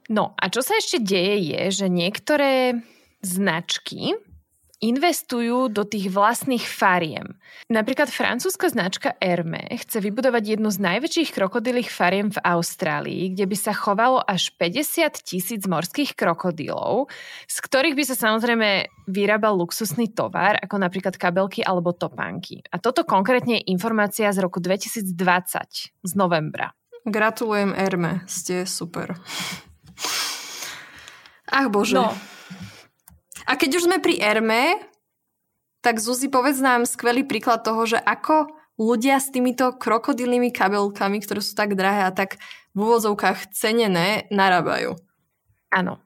No 0.10 0.38
a 0.38 0.50
čo 0.54 0.62
sa 0.62 0.78
ešte 0.78 1.02
deje 1.02 1.50
je, 1.50 1.62
že 1.84 1.88
niektoré 1.89 2.78
značky 3.26 4.13
investujú 4.84 5.72
do 5.72 5.88
tých 5.88 6.12
vlastných 6.12 6.62
fariem. 6.62 7.39
Napríklad 7.72 8.12
francúzska 8.12 8.68
značka 8.70 9.15
Hermé 9.18 9.65
chce 9.82 10.04
vybudovať 10.04 10.60
jednu 10.60 10.70
z 10.70 10.78
najväčších 10.84 11.34
krokodilých 11.34 11.89
fariem 11.89 12.30
v 12.30 12.38
Austrálii, 12.44 13.34
kde 13.34 13.46
by 13.48 13.58
sa 13.58 13.74
chovalo 13.74 14.20
až 14.22 14.52
50 14.60 15.26
tisíc 15.26 15.63
morských 15.65 16.13
krokodilov, 16.13 17.08
z 17.48 17.58
ktorých 17.65 17.96
by 17.98 18.04
sa 18.04 18.15
samozrejme 18.20 18.70
vyrábal 19.10 19.58
luxusný 19.58 20.12
tovar, 20.12 20.60
ako 20.60 20.76
napríklad 20.78 21.15
kabelky 21.15 21.63
alebo 21.63 21.96
topánky. 21.96 22.62
A 22.70 22.78
toto 22.78 23.08
konkrétne 23.08 23.63
je 23.63 23.72
informácia 23.72 24.30
z 24.30 24.44
roku 24.44 24.60
2020, 24.62 25.08
z 26.04 26.12
novembra. 26.13 26.76
Gratulujem 27.06 27.72
Erme, 27.74 28.26
ste 28.26 28.65
super. 28.65 29.18
Ach 31.56 31.72
bože. 31.72 31.96
No, 31.96 32.12
a 33.46 33.52
keď 33.56 33.78
už 33.78 33.86
sme 33.88 34.02
pri 34.02 34.18
Erme, 34.20 34.82
tak 35.86 36.02
Zuzi, 36.02 36.34
povedz 36.34 36.58
nám 36.60 36.89
skvelý 36.89 37.24
príklad 37.24 37.62
toho, 37.62 37.86
že 37.86 38.02
ako 38.02 38.50
ľudia 38.82 39.22
s 39.22 39.30
týmito 39.30 39.78
krokodilnými 39.78 40.50
kabelkami, 40.50 41.22
ktoré 41.22 41.39
sú 41.46 41.54
tak 41.54 41.78
drahé 41.78 42.10
a 42.10 42.12
tak 42.12 42.41
v 42.74 42.78
úvodzovkách 42.82 43.54
cenené, 43.54 44.26
narábajú. 44.34 44.98
Áno. 45.70 46.02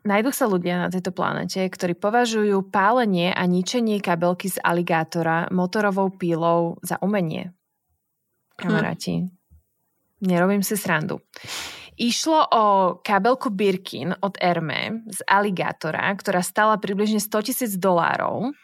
Najdú 0.00 0.32
sa 0.32 0.48
ľudia 0.48 0.80
na 0.80 0.88
tejto 0.88 1.12
planete, 1.12 1.60
ktorí 1.60 1.92
považujú 1.92 2.72
pálenie 2.72 3.36
a 3.36 3.44
ničenie 3.44 4.00
kabelky 4.00 4.48
z 4.48 4.56
aligátora 4.64 5.52
motorovou 5.52 6.08
pílou 6.08 6.80
za 6.80 6.96
umenie. 7.04 7.52
Kamaráti, 8.56 9.28
hm. 9.28 9.28
nerobím 10.24 10.64
si 10.64 10.80
srandu. 10.80 11.20
Išlo 12.00 12.48
o 12.48 12.64
kabelku 13.04 13.52
Birkin 13.52 14.16
od 14.24 14.40
Hermé 14.40 15.04
z 15.12 15.20
aligátora, 15.28 16.08
ktorá 16.16 16.40
stala 16.40 16.80
približne 16.80 17.20
100 17.20 17.52
tisíc 17.52 17.76
dolárov 17.76 18.56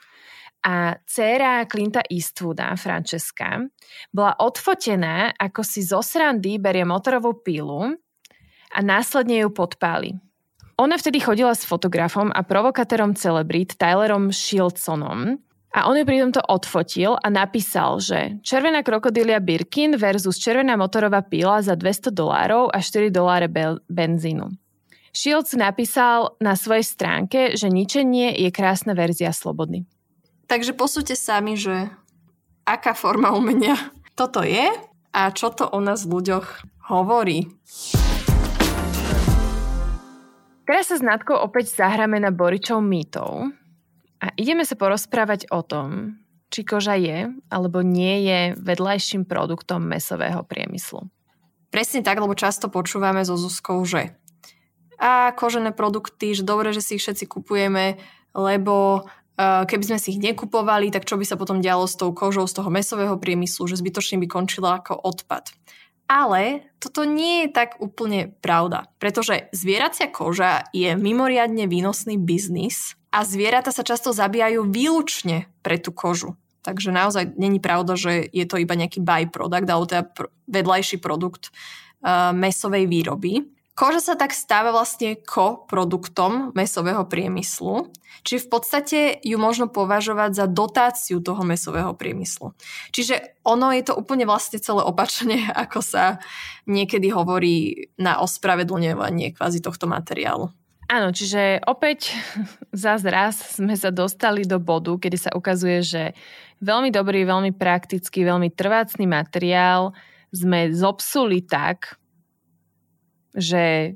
a 0.64 0.96
dcéra 1.05 1.68
Clinta 1.68 2.01
Eastwooda, 2.09 2.72
Francesca, 2.81 3.61
bola 4.09 4.40
odfotená, 4.40 5.37
ako 5.37 5.61
si 5.61 5.85
zo 5.85 6.01
srandy 6.01 6.57
berie 6.57 6.88
motorovú 6.88 7.37
pílu 7.44 8.01
a 8.72 8.79
následne 8.81 9.44
ju 9.44 9.53
podpáli. 9.53 10.16
Ona 10.81 10.96
vtedy 10.96 11.20
chodila 11.20 11.53
s 11.53 11.68
fotografom 11.68 12.33
a 12.33 12.40
provokatérom 12.40 13.12
celebrit 13.12 13.77
Tylerom 13.77 14.33
Shieldsonom 14.33 15.44
a 15.77 15.85
on 15.85 16.01
ju 16.01 16.09
pri 16.09 16.25
tomto 16.25 16.41
odfotil 16.49 17.21
a 17.21 17.29
napísal, 17.29 18.01
že 18.01 18.41
červená 18.41 18.81
krokodilia 18.81 19.45
Birkin 19.45 20.01
versus 20.01 20.41
červená 20.41 20.73
motorová 20.73 21.21
píla 21.21 21.61
za 21.61 21.77
200 21.77 22.17
dolárov 22.17 22.73
a 22.73 22.81
4 22.81 23.12
doláre 23.12 23.45
be- 23.53 23.85
benzínu. 23.85 24.57
Shields 25.12 25.53
napísal 25.53 26.33
na 26.41 26.57
svojej 26.57 26.81
stránke, 26.81 27.41
že 27.61 27.69
ničenie 27.69 28.33
je 28.41 28.49
krásna 28.49 28.97
verzia 28.97 29.37
slobody. 29.37 29.85
Takže 30.49 30.73
posúďte 30.73 31.17
sami, 31.17 31.61
že 31.61 31.93
aká 32.65 32.97
forma 32.97 33.37
umenia 33.37 33.77
toto 34.17 34.41
je 34.41 34.73
a 35.12 35.29
čo 35.29 35.53
to 35.53 35.69
o 35.69 35.81
nás 35.85 36.09
ľuďoch 36.09 36.65
hovorí. 36.89 37.53
Teraz 40.65 40.89
sa 40.89 40.97
s 40.97 41.05
Natkou 41.05 41.37
opäť 41.37 41.77
zahráme 41.77 42.17
na 42.17 42.33
Boričov 42.33 42.83
mýtov, 42.83 43.53
a 44.20 44.33
ideme 44.37 44.64
sa 44.64 44.79
porozprávať 44.79 45.52
o 45.52 45.61
tom, 45.61 46.20
či 46.48 46.62
koža 46.62 46.94
je 46.96 47.33
alebo 47.50 47.83
nie 47.83 48.24
je 48.24 48.40
vedľajším 48.57 49.26
produktom 49.26 49.83
mesového 49.83 50.46
priemyslu. 50.46 51.05
Presne 51.68 52.00
tak, 52.00 52.22
lebo 52.22 52.38
často 52.38 52.70
počúvame 52.70 53.26
zo 53.26 53.35
Zuzkou, 53.37 53.83
že 53.85 54.16
a 54.96 55.33
kožené 55.37 55.76
produkty, 55.76 56.33
že 56.33 56.40
dobre, 56.40 56.72
že 56.72 56.81
si 56.81 56.96
ich 56.96 57.05
všetci 57.05 57.29
kupujeme, 57.29 58.00
lebo 58.33 59.05
uh, 59.05 59.64
keby 59.68 59.85
sme 59.92 59.98
si 60.00 60.16
ich 60.16 60.20
nekupovali, 60.24 60.88
tak 60.88 61.05
čo 61.05 61.20
by 61.20 61.24
sa 61.29 61.37
potom 61.37 61.61
dialo 61.61 61.85
s 61.85 62.00
tou 62.00 62.16
kožou 62.16 62.48
z 62.48 62.57
toho 62.57 62.72
mesového 62.72 63.20
priemyslu, 63.20 63.68
že 63.68 63.76
zbytočne 63.76 64.16
by 64.24 64.26
končila 64.29 64.81
ako 64.81 64.96
odpad. 64.96 65.52
Ale 66.07 66.64
toto 66.79 67.02
nie 67.02 67.44
je 67.44 67.48
tak 67.50 67.83
úplne 67.83 68.31
pravda, 68.38 68.87
pretože 69.02 69.50
zvieracia 69.50 70.07
koža 70.07 70.64
je 70.70 70.94
mimoriadne 70.94 71.66
výnosný 71.66 72.14
biznis 72.16 72.94
a 73.16 73.24
zvieratá 73.24 73.72
sa 73.72 73.81
často 73.81 74.12
zabíjajú 74.12 74.68
výlučne 74.68 75.48
pre 75.64 75.81
tú 75.81 75.96
kožu. 75.96 76.37
Takže 76.61 76.92
naozaj 76.92 77.33
není 77.40 77.57
pravda, 77.62 77.96
že 77.96 78.29
je 78.29 78.44
to 78.44 78.61
iba 78.61 78.76
nejaký 78.76 79.00
byproduct, 79.00 79.64
alebo 79.64 79.88
teda 79.88 80.05
vedľajší 80.50 81.00
produkt 81.00 81.48
uh, 81.48 82.37
mesovej 82.37 82.85
výroby. 82.85 83.48
Koža 83.76 84.00
sa 84.00 84.14
tak 84.16 84.33
stáva 84.33 84.72
vlastne 84.72 85.20
koproduktom 85.20 86.57
mesového 86.57 87.05
priemyslu, 87.05 87.92
či 88.24 88.40
v 88.40 88.48
podstate 88.48 89.20
ju 89.20 89.37
možno 89.37 89.68
považovať 89.68 90.33
za 90.33 90.46
dotáciu 90.48 91.20
toho 91.20 91.44
mesového 91.44 91.92
priemyslu. 91.92 92.57
Čiže 92.90 93.37
ono 93.44 93.70
je 93.76 93.85
to 93.85 93.92
úplne 93.92 94.24
vlastne 94.24 94.61
celé 94.61 94.81
opačne, 94.81 95.48
ako 95.64 95.81
sa 95.81 96.18
niekedy 96.68 97.12
hovorí 97.12 97.88
na 97.96 98.20
ospravedlňovanie 98.20 99.37
kvázi 99.37 99.61
tohto 99.62 99.88
materiálu. 99.88 100.52
Áno, 100.87 101.11
čiže 101.11 101.62
opäť 101.66 102.14
za 102.75 102.99
raz 103.03 103.59
sme 103.59 103.75
sa 103.75 103.90
dostali 103.90 104.46
do 104.46 104.62
bodu, 104.62 104.94
kedy 104.94 105.16
sa 105.18 105.31
ukazuje, 105.35 105.83
že 105.83 106.03
veľmi 106.62 106.94
dobrý, 106.94 107.27
veľmi 107.27 107.53
praktický, 107.55 108.22
veľmi 108.22 108.55
trvácný 108.55 109.05
materiál 109.05 109.92
sme 110.31 110.70
zopsuli 110.70 111.42
tak, 111.42 111.99
že 113.35 113.94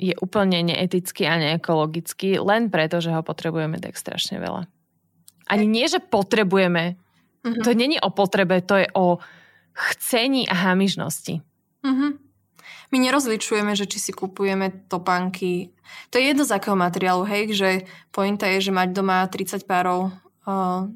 je 0.00 0.14
úplne 0.24 0.64
neetický 0.64 1.28
a 1.28 1.36
neekologický, 1.36 2.40
len 2.40 2.72
preto, 2.72 3.04
že 3.04 3.12
ho 3.12 3.20
potrebujeme 3.20 3.76
tak 3.76 4.00
strašne 4.00 4.40
veľa. 4.40 4.64
Ani 5.44 5.66
nie, 5.68 5.84
že 5.84 6.00
potrebujeme. 6.00 6.96
Mm-hmm. 7.44 7.64
To 7.66 7.70
není 7.76 8.00
o 8.00 8.08
potrebe, 8.08 8.64
to 8.64 8.80
je 8.80 8.88
o 8.96 9.20
chcení 9.76 10.48
a 10.48 10.56
hamižnosti. 10.56 11.44
Mm-hmm. 11.84 12.29
My 12.90 12.98
nerozličujeme, 12.98 13.72
že 13.74 13.86
či 13.86 13.98
si 13.98 14.12
kupujeme 14.14 14.86
topánky. 14.90 15.72
To 16.10 16.18
je 16.18 16.30
jedno 16.30 16.46
z 16.46 16.54
akého 16.54 16.78
materiálu, 16.78 17.26
hej, 17.26 17.54
že 17.54 17.70
pointa 18.14 18.46
je, 18.46 18.70
že 18.70 18.72
mať 18.74 18.94
doma 18.94 19.26
30 19.26 19.66
párov 19.66 20.10
uh, 20.46 20.86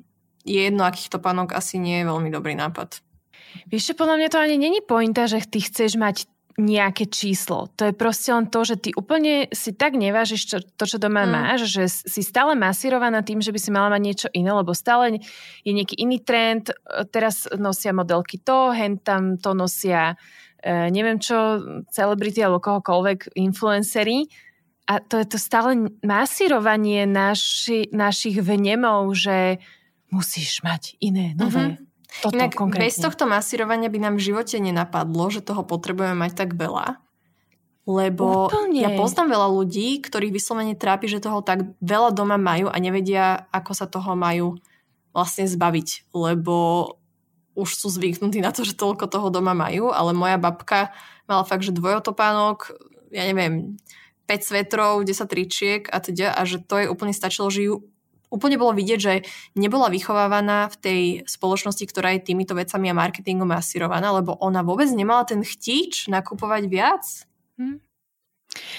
je 0.45 0.61
jedno, 0.61 0.85
akých 0.85 1.11
topánok 1.11 1.57
asi 1.57 1.81
nie 1.81 2.05
je 2.05 2.09
veľmi 2.09 2.29
dobrý 2.29 2.55
nápad. 2.55 3.01
Vieš, 3.71 3.95
podľa 3.95 4.19
mňa 4.19 4.29
to 4.31 4.39
ani 4.43 4.57
není 4.59 4.81
pointa, 4.83 5.31
že 5.31 5.43
ty 5.47 5.63
chceš 5.63 5.95
mať 5.95 6.27
nejaké 6.55 7.11
číslo. 7.11 7.67
To 7.75 7.91
je 7.91 7.95
proste 7.95 8.31
len 8.31 8.47
to, 8.47 8.63
že 8.63 8.79
ty 8.79 8.91
úplne 8.95 9.51
si 9.51 9.75
tak 9.75 9.99
nevážiš 9.99 10.43
čo, 10.47 10.59
to, 10.63 10.87
čo 10.87 11.03
doma 11.03 11.27
mm. 11.27 11.31
máš, 11.31 11.67
že 11.67 11.91
si 11.91 12.23
stále 12.23 12.55
masírovaná 12.55 13.27
tým, 13.27 13.43
že 13.43 13.51
by 13.51 13.59
si 13.59 13.75
mala 13.75 13.91
mať 13.91 14.03
niečo 14.03 14.29
iné, 14.31 14.55
lebo 14.55 14.71
stále 14.71 15.19
je 15.67 15.73
nejaký 15.75 15.99
iný 15.99 16.23
trend. 16.23 16.71
Teraz 17.11 17.51
nosia 17.59 17.91
modelky 17.91 18.39
to, 18.39 18.71
hen 18.71 19.03
tam 19.03 19.35
to 19.35 19.51
nosia 19.51 20.15
neviem 20.65 21.21
čo, 21.21 21.61
celebrity 21.93 22.41
alebo 22.41 22.65
kohokoľvek, 22.65 23.37
influencery. 23.37 24.27
A 24.85 25.01
to 25.01 25.17
je 25.21 25.27
to 25.29 25.39
stále 25.41 25.93
masírovanie 26.05 27.09
naši, 27.09 27.89
našich 27.93 28.41
vnemov, 28.41 29.13
že 29.17 29.61
musíš 30.13 30.61
mať 30.65 30.97
iné, 31.01 31.33
nové. 31.37 31.77
Mm-hmm. 31.77 31.93
Toto 32.15 32.37
Inak 32.39 32.55
konkrétne. 32.55 32.87
bez 32.87 32.95
tohto 33.03 33.27
masírovania 33.27 33.91
by 33.91 33.99
nám 33.99 34.15
v 34.23 34.31
živote 34.31 34.63
nenapadlo, 34.63 35.35
že 35.35 35.43
toho 35.43 35.67
potrebujeme 35.67 36.15
mať 36.15 36.47
tak 36.47 36.55
veľa. 36.55 37.03
Lebo 37.85 38.49
Úplne. 38.49 38.81
ja 38.81 38.91
poznám 38.97 39.35
veľa 39.35 39.49
ľudí, 39.51 40.01
ktorých 40.01 40.33
vyslovene 40.33 40.79
trápi, 40.79 41.11
že 41.11 41.21
toho 41.21 41.45
tak 41.45 41.75
veľa 41.85 42.17
doma 42.17 42.41
majú 42.41 42.71
a 42.71 42.77
nevedia, 42.81 43.51
ako 43.53 43.73
sa 43.77 43.91
toho 43.91 44.15
majú 44.15 44.57
vlastne 45.13 45.45
zbaviť. 45.45 46.15
Lebo 46.17 46.87
už 47.55 47.79
sú 47.79 47.89
zvyknutí 47.91 48.43
na 48.43 48.51
to, 48.51 48.67
že 48.67 48.79
toľko 48.79 49.07
toho 49.07 49.31
doma 49.31 49.55
majú, 49.55 49.95
ale 49.95 50.11
moja 50.11 50.39
babka 50.39 50.91
mala 51.31 51.47
fakt, 51.47 51.65
že 51.65 51.75
dvojotopánok, 51.75 52.75
ja 53.15 53.25
neviem, 53.31 53.79
5 54.27 54.49
svetrov, 54.51 55.05
10 55.07 55.31
tričiek 55.31 55.83
a 55.89 56.01
teda, 56.01 56.35
a 56.35 56.43
že 56.45 56.61
to 56.61 56.83
je 56.83 56.87
úplne 56.91 57.13
stačilo, 57.13 57.49
že 57.53 57.71
ju 57.71 57.85
úplne 58.33 58.59
bolo 58.59 58.75
vidieť, 58.75 58.99
že 58.99 59.15
nebola 59.55 59.87
vychovávaná 59.87 60.67
v 60.75 60.77
tej 60.83 61.03
spoločnosti, 61.31 61.87
ktorá 61.87 62.19
je 62.19 62.27
týmito 62.27 62.59
vecami 62.59 62.91
a 62.91 62.99
marketingom 62.99 63.47
masírovaná, 63.47 64.11
lebo 64.11 64.35
ona 64.43 64.67
vôbec 64.67 64.91
nemala 64.91 65.23
ten 65.23 65.47
chtíč 65.47 66.11
nakupovať 66.11 66.67
viac. 66.67 67.05
Hm. 67.61 67.79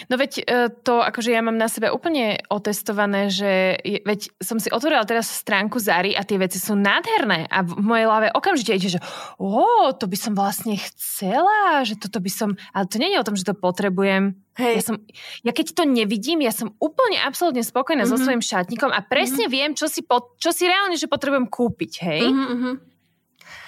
No 0.07 0.15
veď 0.15 0.31
e, 0.39 0.43
to, 0.83 1.03
akože 1.03 1.31
ja 1.31 1.41
mám 1.43 1.59
na 1.59 1.67
sebe 1.67 1.91
úplne 1.91 2.39
otestované, 2.47 3.27
že 3.31 3.75
je, 3.83 3.99
veď 4.03 4.31
som 4.39 4.57
si 4.59 4.71
otvorila 4.71 5.03
teraz 5.03 5.27
stránku 5.27 5.79
Zary 5.81 6.15
a 6.15 6.23
tie 6.23 6.39
veci 6.39 6.57
sú 6.59 6.75
nádherné 6.79 7.47
a 7.51 7.63
v 7.63 7.79
mojej 7.79 8.05
hlave 8.07 8.27
okamžite 8.31 8.75
ide, 8.75 8.89
že 8.97 9.03
o, 9.39 9.91
to 9.95 10.05
by 10.07 10.17
som 10.17 10.33
vlastne 10.33 10.75
chcela, 10.79 11.83
že 11.83 11.99
toto 11.99 12.19
by 12.23 12.31
som, 12.31 12.49
ale 12.71 12.85
to 12.87 12.99
nie 12.99 13.11
je 13.11 13.21
o 13.21 13.27
tom, 13.27 13.35
že 13.35 13.47
to 13.47 13.55
potrebujem. 13.55 14.39
Hej. 14.55 14.79
Ja, 14.79 14.83
som, 14.87 14.95
ja 15.43 15.51
keď 15.51 15.75
to 15.75 15.83
nevidím, 15.83 16.39
ja 16.39 16.55
som 16.55 16.71
úplne 16.79 17.19
absolútne 17.19 17.59
spokojná 17.59 18.07
mm-hmm. 18.07 18.15
so 18.15 18.17
mhm. 18.19 18.23
svojím 18.23 18.43
šatníkom 18.43 18.91
a 18.91 19.03
presne 19.03 19.51
mm-hmm. 19.51 19.55
viem, 19.55 19.71
čo 19.75 19.91
si, 19.91 19.99
po, 20.07 20.35
čo 20.39 20.55
si 20.55 20.63
reálne, 20.63 20.95
že 20.95 21.11
potrebujem 21.11 21.51
kúpiť, 21.51 21.91
hej? 22.07 22.23
Mm-hmm. 22.31 22.94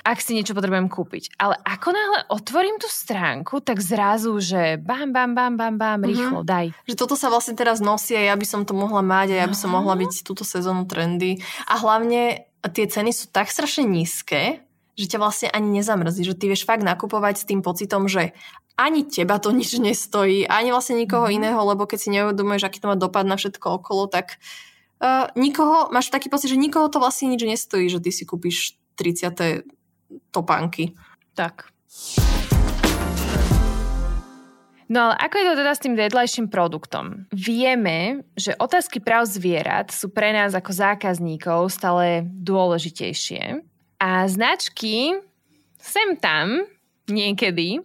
Ak 0.08 0.24
si 0.24 0.40
niečo 0.40 0.56
potrebujem 0.56 0.88
kúpiť. 0.88 1.36
Ale 1.36 1.60
ako 1.68 1.92
náhle 1.92 2.20
otvorím 2.32 2.80
tú 2.80 2.88
stránku, 2.88 3.60
tak 3.60 3.84
zrazu, 3.84 4.40
že 4.40 4.80
bam, 4.80 5.12
bam, 5.12 5.36
bam, 5.36 5.60
bam, 5.60 5.76
bam, 5.76 6.00
mhm. 6.00 6.08
rýchlo, 6.08 6.40
mm-hmm. 6.42 6.54
daj. 6.56 6.68
Že 6.88 6.96
toto 6.96 7.20
sa 7.20 7.28
vlastne 7.28 7.60
teraz 7.60 7.84
nosí 7.84 8.16
a 8.16 8.32
ja 8.32 8.36
by 8.40 8.48
som 8.48 8.64
to 8.64 8.72
mohla 8.72 9.04
mať 9.04 9.36
a 9.36 9.44
ja 9.44 9.48
by 9.52 9.58
som 9.60 9.76
mohla 9.76 10.00
byť 10.00 10.24
túto 10.24 10.48
sezónu 10.48 10.88
trendy. 10.88 11.44
A 11.68 11.76
hlavne 11.84 12.48
tie 12.72 12.88
ceny 12.88 13.12
sú 13.12 13.28
tak 13.28 13.52
strašne 13.52 13.84
nízke, 13.84 14.64
že 14.96 15.06
ťa 15.12 15.20
vlastne 15.20 15.48
ani 15.52 15.84
nezamrzí, 15.84 16.24
že 16.24 16.40
ty 16.40 16.48
vieš 16.50 16.64
fakt 16.64 16.82
nakupovať 16.82 17.44
s 17.44 17.48
tým 17.48 17.60
pocitom, 17.60 18.08
že 18.08 18.32
ani 18.80 19.06
teba 19.06 19.38
to 19.44 19.52
nič 19.52 19.76
nestojí, 19.78 20.48
ani 20.48 20.72
vlastne 20.72 20.96
nikoho 20.96 21.28
mm-hmm. 21.28 21.38
iného, 21.44 21.60
lebo 21.68 21.84
keď 21.84 22.00
si 22.00 22.10
neuvedomuješ, 22.16 22.64
aký 22.64 22.80
to 22.80 22.90
má 22.90 22.96
dopad 22.96 23.28
na 23.28 23.36
všetko 23.36 23.84
okolo, 23.84 24.08
tak 24.08 24.40
uh, 25.04 25.28
nikoho, 25.36 25.92
máš 25.92 26.10
taký 26.10 26.32
pocit, 26.32 26.54
že 26.54 26.58
nikoho 26.58 26.88
to 26.88 27.02
vlastne 27.02 27.28
nič 27.34 27.44
nestojí, 27.44 27.92
že 27.92 28.00
ty 28.00 28.10
si 28.14 28.24
kúpiš 28.24 28.78
30. 28.98 29.78
topánky. 30.32 30.94
Tak. 31.34 31.70
No 34.88 35.12
ale 35.12 35.16
ako 35.20 35.36
je 35.36 35.46
to 35.52 35.60
teda 35.60 35.74
s 35.76 35.84
tým 35.84 35.96
vedľajším 36.00 36.48
produktom? 36.48 37.28
Vieme, 37.36 38.24
že 38.40 38.56
otázky 38.56 39.04
práv 39.04 39.28
zvierat 39.28 39.92
sú 39.92 40.08
pre 40.16 40.32
nás 40.32 40.56
ako 40.56 40.72
zákazníkov 40.72 41.68
stále 41.76 42.24
dôležitejšie 42.24 43.68
a 44.00 44.10
značky 44.32 45.12
sem 45.76 46.16
tam 46.16 46.64
niekedy 47.12 47.84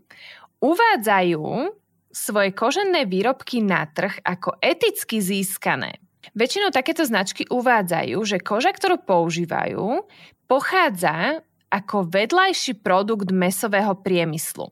uvádzajú 0.62 1.74
svoje 2.14 2.50
kožené 2.54 3.02
výrobky 3.10 3.66
na 3.66 3.82
trh 3.90 4.22
ako 4.22 4.62
eticky 4.62 5.18
získané. 5.18 5.98
Väčšinou 6.38 6.70
takéto 6.70 7.02
značky 7.02 7.50
uvádzajú, 7.50 8.18
že 8.22 8.38
koža, 8.38 8.70
ktorú 8.70 9.02
používajú, 9.02 10.06
pochádza 10.46 11.42
ako 11.72 12.04
vedľajší 12.12 12.84
produkt 12.84 13.32
mesového 13.32 13.96
priemyslu. 13.96 14.68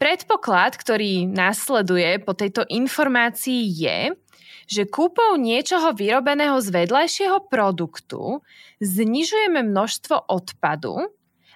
Predpoklad, 0.00 0.80
ktorý 0.80 1.28
následuje 1.28 2.16
po 2.24 2.32
tejto 2.32 2.64
informácii 2.64 3.68
je, 3.68 4.16
že 4.68 4.88
kúpou 4.88 5.36
niečoho 5.36 5.92
vyrobeného 5.92 6.56
z 6.64 6.68
vedľajšieho 6.72 7.52
produktu 7.52 8.40
znižujeme 8.80 9.64
množstvo 9.64 10.28
odpadu 10.28 11.08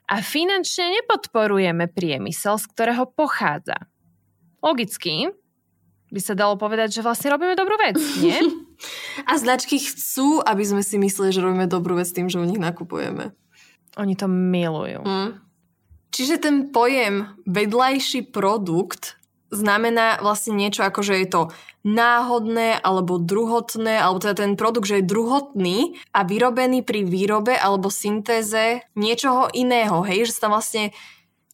a 0.09 0.21
finančne 0.21 0.93
nepodporujeme 1.01 1.89
priemysel, 1.89 2.61
z 2.61 2.67
ktorého 2.73 3.09
pochádza. 3.09 3.89
Logicky 4.61 5.33
by 6.13 6.21
sa 6.21 6.37
dalo 6.37 6.61
povedať, 6.61 7.01
že 7.01 7.05
vlastne 7.05 7.33
robíme 7.33 7.57
dobrú 7.57 7.81
vec, 7.81 7.97
nie? 8.21 8.37
A 9.31 9.39
značky 9.39 9.79
chcú, 9.79 10.43
aby 10.43 10.65
sme 10.67 10.83
si 10.83 10.99
mysleli, 10.99 11.31
že 11.31 11.45
robíme 11.45 11.71
dobrú 11.71 11.97
vec 12.01 12.11
tým, 12.11 12.27
že 12.27 12.43
u 12.43 12.45
nich 12.45 12.59
nakupujeme. 12.59 13.31
Oni 14.01 14.15
to 14.17 14.31
milujú. 14.31 15.05
Mm. 15.05 15.31
Čiže 16.13 16.45
ten 16.45 16.57
pojem 16.69 17.33
vedľajší 17.49 18.33
produkt 18.33 19.17
znamená 19.53 20.21
vlastne 20.21 20.57
niečo 20.57 20.85
ako, 20.85 21.01
že 21.05 21.15
je 21.25 21.29
to 21.29 21.43
náhodné 21.85 22.79
alebo 22.81 23.21
druhotné, 23.21 24.01
alebo 24.01 24.23
teda 24.23 24.45
ten 24.45 24.55
produkt, 24.55 24.89
že 24.89 25.03
je 25.03 25.11
druhotný 25.11 25.79
a 26.15 26.25
vyrobený 26.25 26.85
pri 26.87 27.05
výrobe 27.05 27.53
alebo 27.57 27.93
syntéze 27.93 28.85
niečoho 28.97 29.51
iného, 29.53 30.01
hej, 30.07 30.31
že 30.31 30.37
sa 30.39 30.49
tam 30.49 30.57
vlastne 30.57 30.95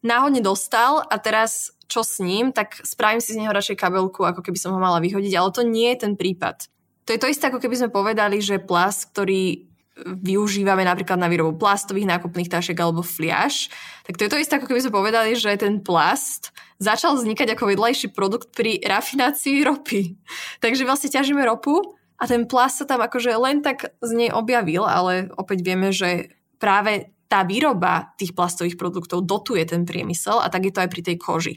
náhodne 0.04 0.44
dostal 0.44 1.02
a 1.02 1.14
teraz 1.18 1.74
čo 1.88 2.04
s 2.04 2.20
ním, 2.20 2.52
tak 2.52 2.76
spravím 2.84 3.24
si 3.24 3.32
z 3.32 3.40
neho 3.40 3.54
radšej 3.54 3.80
kabelku, 3.80 4.20
ako 4.20 4.44
keby 4.44 4.60
som 4.60 4.76
ho 4.76 4.80
mala 4.80 5.00
vyhodiť, 5.00 5.32
ale 5.32 5.50
to 5.56 5.64
nie 5.64 5.88
je 5.96 6.04
ten 6.04 6.14
prípad. 6.20 6.68
To 7.08 7.16
je 7.16 7.20
to 7.24 7.32
isté, 7.32 7.48
ako 7.48 7.64
keby 7.64 7.80
sme 7.80 7.88
povedali, 7.88 8.36
že 8.44 8.60
plast, 8.60 9.08
ktorý 9.16 9.67
využívame 10.06 10.86
napríklad 10.86 11.18
na 11.18 11.26
výrobu 11.26 11.58
plastových 11.58 12.06
nákupných 12.06 12.50
tašiek 12.50 12.78
alebo 12.78 13.02
fliaš, 13.02 13.70
tak 14.06 14.16
to 14.16 14.24
je 14.26 14.30
to 14.30 14.40
isté, 14.40 14.52
ako 14.56 14.70
keby 14.70 14.82
sme 14.84 14.98
povedali, 14.98 15.30
že 15.34 15.58
ten 15.58 15.82
plast 15.82 16.54
začal 16.78 17.18
vznikať 17.18 17.58
ako 17.58 17.74
vedľajší 17.74 18.14
produkt 18.14 18.54
pri 18.54 18.78
rafinácii 18.82 19.66
ropy. 19.66 20.14
Takže 20.64 20.86
vlastne 20.86 21.10
ťažíme 21.10 21.42
ropu 21.42 21.82
a 22.18 22.24
ten 22.26 22.46
plast 22.46 22.82
sa 22.82 22.86
tam 22.86 23.02
akože 23.02 23.30
len 23.38 23.62
tak 23.62 23.94
z 23.98 24.10
nej 24.14 24.30
objavil, 24.30 24.86
ale 24.86 25.30
opäť 25.34 25.58
vieme, 25.62 25.90
že 25.90 26.34
práve 26.58 27.14
tá 27.28 27.44
výroba 27.44 28.16
tých 28.16 28.32
plastových 28.32 28.80
produktov 28.80 29.22
dotuje 29.22 29.60
ten 29.68 29.84
priemysel 29.84 30.40
a 30.40 30.48
tak 30.48 30.64
je 30.64 30.72
to 30.72 30.80
aj 30.80 30.90
pri 30.90 31.02
tej 31.04 31.16
koži. 31.20 31.54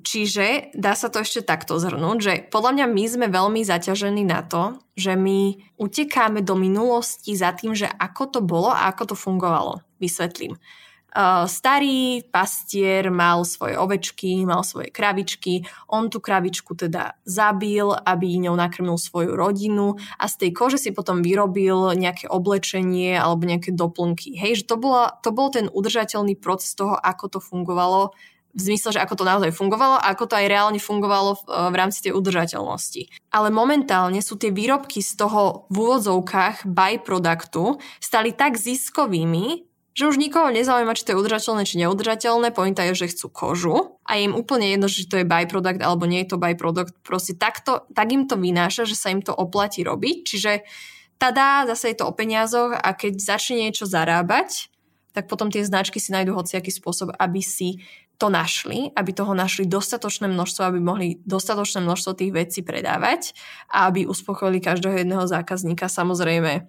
Čiže 0.00 0.72
dá 0.72 0.96
sa 0.96 1.12
to 1.12 1.20
ešte 1.20 1.44
takto 1.44 1.76
zhrnúť, 1.76 2.18
že 2.18 2.34
podľa 2.48 2.72
mňa 2.80 2.86
my 2.88 3.04
sme 3.04 3.26
veľmi 3.28 3.60
zaťažení 3.60 4.24
na 4.24 4.40
to, 4.40 4.80
že 4.96 5.12
my 5.12 5.60
utekáme 5.76 6.40
do 6.40 6.56
minulosti 6.56 7.36
za 7.36 7.52
tým, 7.52 7.76
že 7.76 7.88
ako 7.88 8.22
to 8.32 8.40
bolo 8.40 8.72
a 8.72 8.88
ako 8.88 9.12
to 9.12 9.16
fungovalo. 9.16 9.84
Vysvetlím. 10.00 10.56
Uh, 11.10 11.42
starý 11.50 12.22
pastier 12.30 13.10
mal 13.10 13.42
svoje 13.42 13.74
ovečky, 13.74 14.46
mal 14.46 14.62
svoje 14.62 14.94
kravičky, 14.94 15.66
on 15.90 16.06
tú 16.06 16.22
kravičku 16.22 16.78
teda 16.78 17.18
zabil, 17.26 17.90
aby 17.90 18.38
ňou 18.46 18.54
nakrmil 18.54 18.94
svoju 18.94 19.34
rodinu 19.34 19.98
a 20.22 20.30
z 20.30 20.46
tej 20.46 20.50
kože 20.54 20.78
si 20.78 20.94
potom 20.94 21.18
vyrobil 21.18 21.98
nejaké 21.98 22.30
oblečenie 22.30 23.18
alebo 23.18 23.42
nejaké 23.42 23.74
doplnky. 23.74 24.38
Hej, 24.38 24.62
že 24.62 24.64
to, 24.70 24.78
bola, 24.78 25.18
to 25.18 25.34
bol 25.34 25.50
ten 25.50 25.66
udržateľný 25.66 26.38
proces 26.38 26.78
toho, 26.78 26.94
ako 26.94 27.26
to 27.26 27.38
fungovalo 27.42 28.14
v 28.50 28.60
zmysle, 28.60 28.98
že 28.98 29.02
ako 29.02 29.22
to 29.22 29.24
naozaj 29.24 29.50
fungovalo 29.54 29.98
a 29.98 30.10
ako 30.12 30.30
to 30.30 30.34
aj 30.34 30.46
reálne 30.50 30.80
fungovalo 30.82 31.38
v, 31.38 31.42
v 31.70 31.74
rámci 31.74 32.02
tej 32.02 32.12
udržateľnosti. 32.18 33.30
Ale 33.30 33.48
momentálne 33.54 34.18
sú 34.20 34.34
tie 34.34 34.50
výrobky 34.50 35.02
z 35.02 35.14
toho 35.14 35.70
v 35.70 35.76
úvodzovkách 35.78 36.66
byproduktu 36.66 37.78
stali 38.02 38.34
tak 38.34 38.58
ziskovými, 38.58 39.70
že 39.90 40.06
už 40.06 40.22
nikoho 40.22 40.54
nezaujíma, 40.54 40.94
či 40.94 41.02
to 41.02 41.12
je 41.12 41.20
udržateľné, 41.20 41.62
či 41.66 41.82
neudržateľné. 41.82 42.54
Pointa 42.54 42.86
je, 42.86 42.94
že 42.94 43.10
chcú 43.10 43.26
kožu 43.28 43.76
a 44.06 44.16
je 44.16 44.30
im 44.30 44.38
úplne 44.38 44.70
jedno, 44.70 44.86
či 44.86 45.04
to 45.04 45.18
je 45.18 45.26
byproduct 45.26 45.82
alebo 45.82 46.06
nie 46.06 46.22
je 46.22 46.30
to 46.30 46.38
byproduct. 46.38 46.94
Proste 47.02 47.34
takto, 47.34 47.84
tak 47.90 48.08
im 48.14 48.30
to 48.30 48.38
vynáša, 48.38 48.86
že 48.86 48.94
sa 48.94 49.10
im 49.10 49.20
to 49.20 49.34
oplatí 49.34 49.82
robiť. 49.82 50.16
Čiže 50.24 50.52
tada, 51.18 51.66
zase 51.66 51.92
je 51.92 51.96
to 52.00 52.08
o 52.08 52.14
peniazoch 52.14 52.72
a 52.72 52.94
keď 52.94 53.18
začne 53.18 53.66
niečo 53.66 53.84
zarábať, 53.84 54.70
tak 55.10 55.26
potom 55.26 55.50
tie 55.50 55.66
značky 55.66 55.98
si 55.98 56.14
nájdú 56.14 56.38
hociaký 56.38 56.70
spôsob, 56.70 57.10
aby 57.18 57.42
si 57.42 57.82
to 58.20 58.28
našli, 58.28 58.92
aby 58.92 59.16
toho 59.16 59.32
našli 59.32 59.64
dostatočné 59.64 60.28
množstvo, 60.28 60.62
aby 60.68 60.78
mohli 60.78 61.16
dostatočné 61.24 61.80
množstvo 61.80 62.12
tých 62.20 62.32
vecí 62.36 62.60
predávať 62.60 63.32
a 63.72 63.88
aby 63.88 64.04
uspokojili 64.04 64.60
každého 64.60 65.00
jedného 65.00 65.24
zákazníka. 65.24 65.88
Samozrejme, 65.88 66.68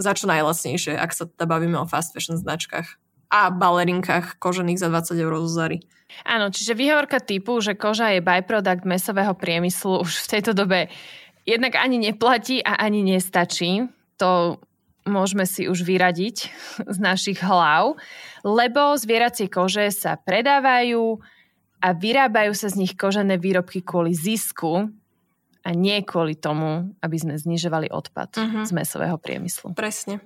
za 0.00 0.12
čo 0.16 0.24
najlacnejšie, 0.24 0.96
ak 0.96 1.12
sa 1.12 1.28
teda 1.28 1.44
bavíme 1.44 1.76
o 1.76 1.84
fast 1.84 2.16
fashion 2.16 2.40
značkách 2.40 2.96
a 3.28 3.52
balerinkách 3.52 4.40
kožených 4.40 4.80
za 4.80 4.88
20 4.88 5.20
eur 5.20 5.36
zo 5.44 5.50
Zary. 5.52 5.84
Áno, 6.24 6.48
čiže 6.48 6.78
výhovorka 6.78 7.20
typu, 7.20 7.58
že 7.60 7.76
koža 7.76 8.14
je 8.16 8.24
byproduct 8.24 8.86
mesového 8.88 9.34
priemyslu 9.36 10.00
už 10.00 10.24
v 10.24 10.30
tejto 10.38 10.56
dobe 10.56 10.88
jednak 11.46 11.78
ani 11.78 12.02
neplatí 12.02 12.62
a 12.62 12.74
ani 12.78 13.06
nestačí. 13.06 13.86
To 14.18 14.58
môžeme 15.06 15.46
si 15.46 15.70
už 15.70 15.86
vyradiť 15.86 16.36
z 16.94 16.98
našich 16.98 17.40
hlav, 17.40 17.96
lebo 18.42 18.98
zvieracie 18.98 19.48
kože 19.48 19.88
sa 19.94 20.18
predávajú 20.18 21.22
a 21.80 21.88
vyrábajú 21.94 22.52
sa 22.52 22.68
z 22.68 22.82
nich 22.84 22.92
kožené 22.98 23.38
výrobky 23.38 23.80
kvôli 23.80 24.12
zisku 24.12 24.90
a 25.66 25.68
nie 25.74 25.98
kvôli 26.06 26.38
tomu, 26.38 26.94
aby 27.02 27.16
sme 27.18 27.34
znižovali 27.34 27.90
odpad 27.90 28.38
uh-huh. 28.38 28.62
z 28.66 28.70
mesového 28.70 29.18
priemyslu. 29.18 29.74
Presne. 29.74 30.22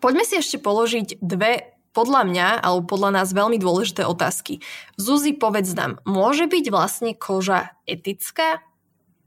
Poďme 0.00 0.24
si 0.24 0.40
ešte 0.40 0.56
položiť 0.60 1.20
dve 1.20 1.76
podľa 1.96 2.22
mňa, 2.28 2.48
alebo 2.60 2.84
podľa 2.84 3.20
nás 3.20 3.32
veľmi 3.32 3.56
dôležité 3.56 4.04
otázky. 4.04 4.60
Zuzi, 5.00 5.32
povedz 5.32 5.72
nám, 5.72 5.96
môže 6.04 6.44
byť 6.44 6.64
vlastne 6.68 7.16
koža 7.16 7.72
etická? 7.88 8.60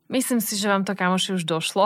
Myslím 0.10 0.41
si, 0.41 0.58
že 0.58 0.65
vám 0.65 0.82
to 0.89 0.98
kamoši 0.98 1.38
už 1.38 1.45
došlo. 1.45 1.86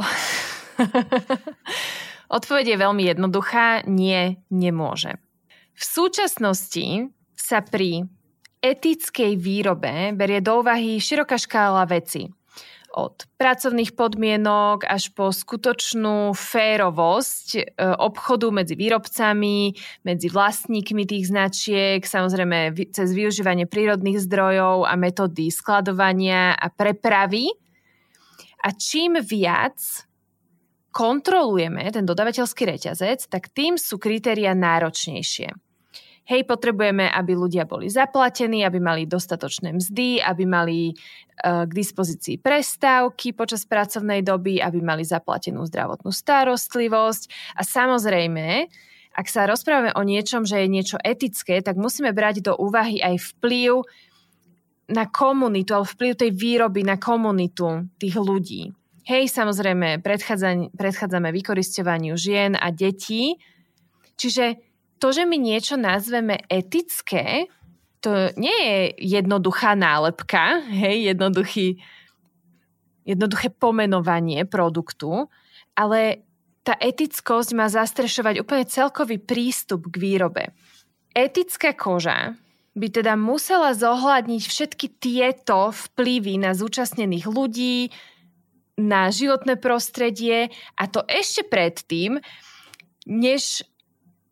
Odpoveď 2.38 2.66
je 2.74 2.78
veľmi 2.80 3.04
jednoduchá. 3.04 3.84
Nie, 3.84 4.40
nemôže. 4.48 5.20
V 5.76 5.84
súčasnosti 5.84 7.12
sa 7.36 7.60
pri 7.60 8.08
etickej 8.64 9.36
výrobe 9.36 10.16
berie 10.16 10.40
do 10.40 10.64
úvahy 10.64 11.04
široká 11.04 11.36
škála 11.36 11.84
veci. 11.84 12.32
Od 12.94 13.26
pracovných 13.42 13.98
podmienok 13.98 14.86
až 14.86 15.10
po 15.18 15.34
skutočnú 15.34 16.32
férovosť 16.38 17.48
e, 17.58 17.62
obchodu 17.98 18.54
medzi 18.54 18.78
výrobcami, 18.78 19.74
medzi 20.06 20.30
vlastníkmi 20.30 21.02
tých 21.02 21.34
značiek, 21.34 22.06
samozrejme 22.06 22.72
cez 22.94 23.10
využívanie 23.12 23.66
prírodných 23.66 24.22
zdrojov 24.22 24.86
a 24.86 24.94
metódy 24.94 25.50
skladovania 25.50 26.54
a 26.54 26.70
prepravy 26.70 27.50
a 28.63 28.69
čím 28.71 29.19
viac 29.19 30.08
kontrolujeme 30.93 31.89
ten 31.89 32.06
dodavateľský 32.06 32.63
reťazec, 32.69 33.28
tak 33.28 33.49
tým 33.52 33.76
sú 33.76 33.97
kritéria 33.97 34.54
náročnejšie. 34.54 35.52
Hej, 36.23 36.47
potrebujeme, 36.47 37.12
aby 37.12 37.36
ľudia 37.36 37.67
boli 37.67 37.91
zaplatení, 37.91 38.63
aby 38.63 38.80
mali 38.80 39.04
dostatočné 39.04 39.76
mzdy, 39.76 40.23
aby 40.23 40.43
mali 40.47 40.95
uh, 40.95 41.67
k 41.67 41.71
dispozícii 41.76 42.39
prestávky 42.39 43.36
počas 43.36 43.67
pracovnej 43.67 44.23
doby, 44.23 44.63
aby 44.63 44.80
mali 44.80 45.04
zaplatenú 45.04 45.67
zdravotnú 45.67 46.15
starostlivosť 46.15 47.28
a 47.60 47.62
samozrejme, 47.67 48.71
ak 49.19 49.28
sa 49.28 49.43
rozprávame 49.43 49.91
o 49.99 50.02
niečom, 50.08 50.47
že 50.47 50.63
je 50.63 50.71
niečo 50.71 50.97
etické, 51.04 51.60
tak 51.60 51.76
musíme 51.76 52.15
brať 52.15 52.39
do 52.39 52.56
úvahy 52.56 53.04
aj 53.04 53.19
vplyv 53.36 53.84
na 54.91 55.08
komunitu, 55.08 55.72
alebo 55.72 55.88
vplyv 55.88 56.12
tej 56.19 56.32
výroby 56.36 56.84
na 56.84 57.00
komunitu 57.00 57.88
tých 57.96 58.19
ľudí. 58.19 58.67
Hej, 59.04 59.32
samozrejme, 59.32 60.00
predchádzame 60.76 61.30
vykoristovaniu 61.32 62.15
žien 62.15 62.56
a 62.56 62.72
detí. 62.72 63.36
Čiže 64.15 64.60
to, 65.00 65.12
že 65.12 65.28
my 65.28 65.36
niečo 65.36 65.76
nazveme 65.76 66.39
etické, 66.48 67.52
to 68.00 68.32
nie 68.39 68.56
je 68.63 68.80
jednoduchá 69.19 69.76
nálepka, 69.76 70.63
hej, 70.72 71.15
jednoduchý, 71.15 71.80
jednoduché 73.04 73.52
pomenovanie 73.52 74.48
produktu, 74.48 75.28
ale 75.76 76.24
tá 76.63 76.80
etickosť 76.80 77.50
má 77.60 77.67
zastrešovať 77.67 78.39
úplne 78.39 78.63
celkový 78.63 79.19
prístup 79.19 79.91
k 79.91 80.00
výrobe. 80.00 80.56
Etická 81.12 81.76
koža 81.76 82.39
by 82.74 82.88
teda 82.90 83.14
musela 83.14 83.78
zohľadniť 83.78 84.44
všetky 84.50 84.88
tieto 84.98 85.70
vplyvy 85.70 86.42
na 86.42 86.58
zúčastnených 86.58 87.30
ľudí, 87.30 87.94
na 88.74 89.14
životné 89.14 89.62
prostredie 89.62 90.50
a 90.74 90.84
to 90.90 91.06
ešte 91.06 91.46
predtým, 91.46 92.18
než 93.06 93.62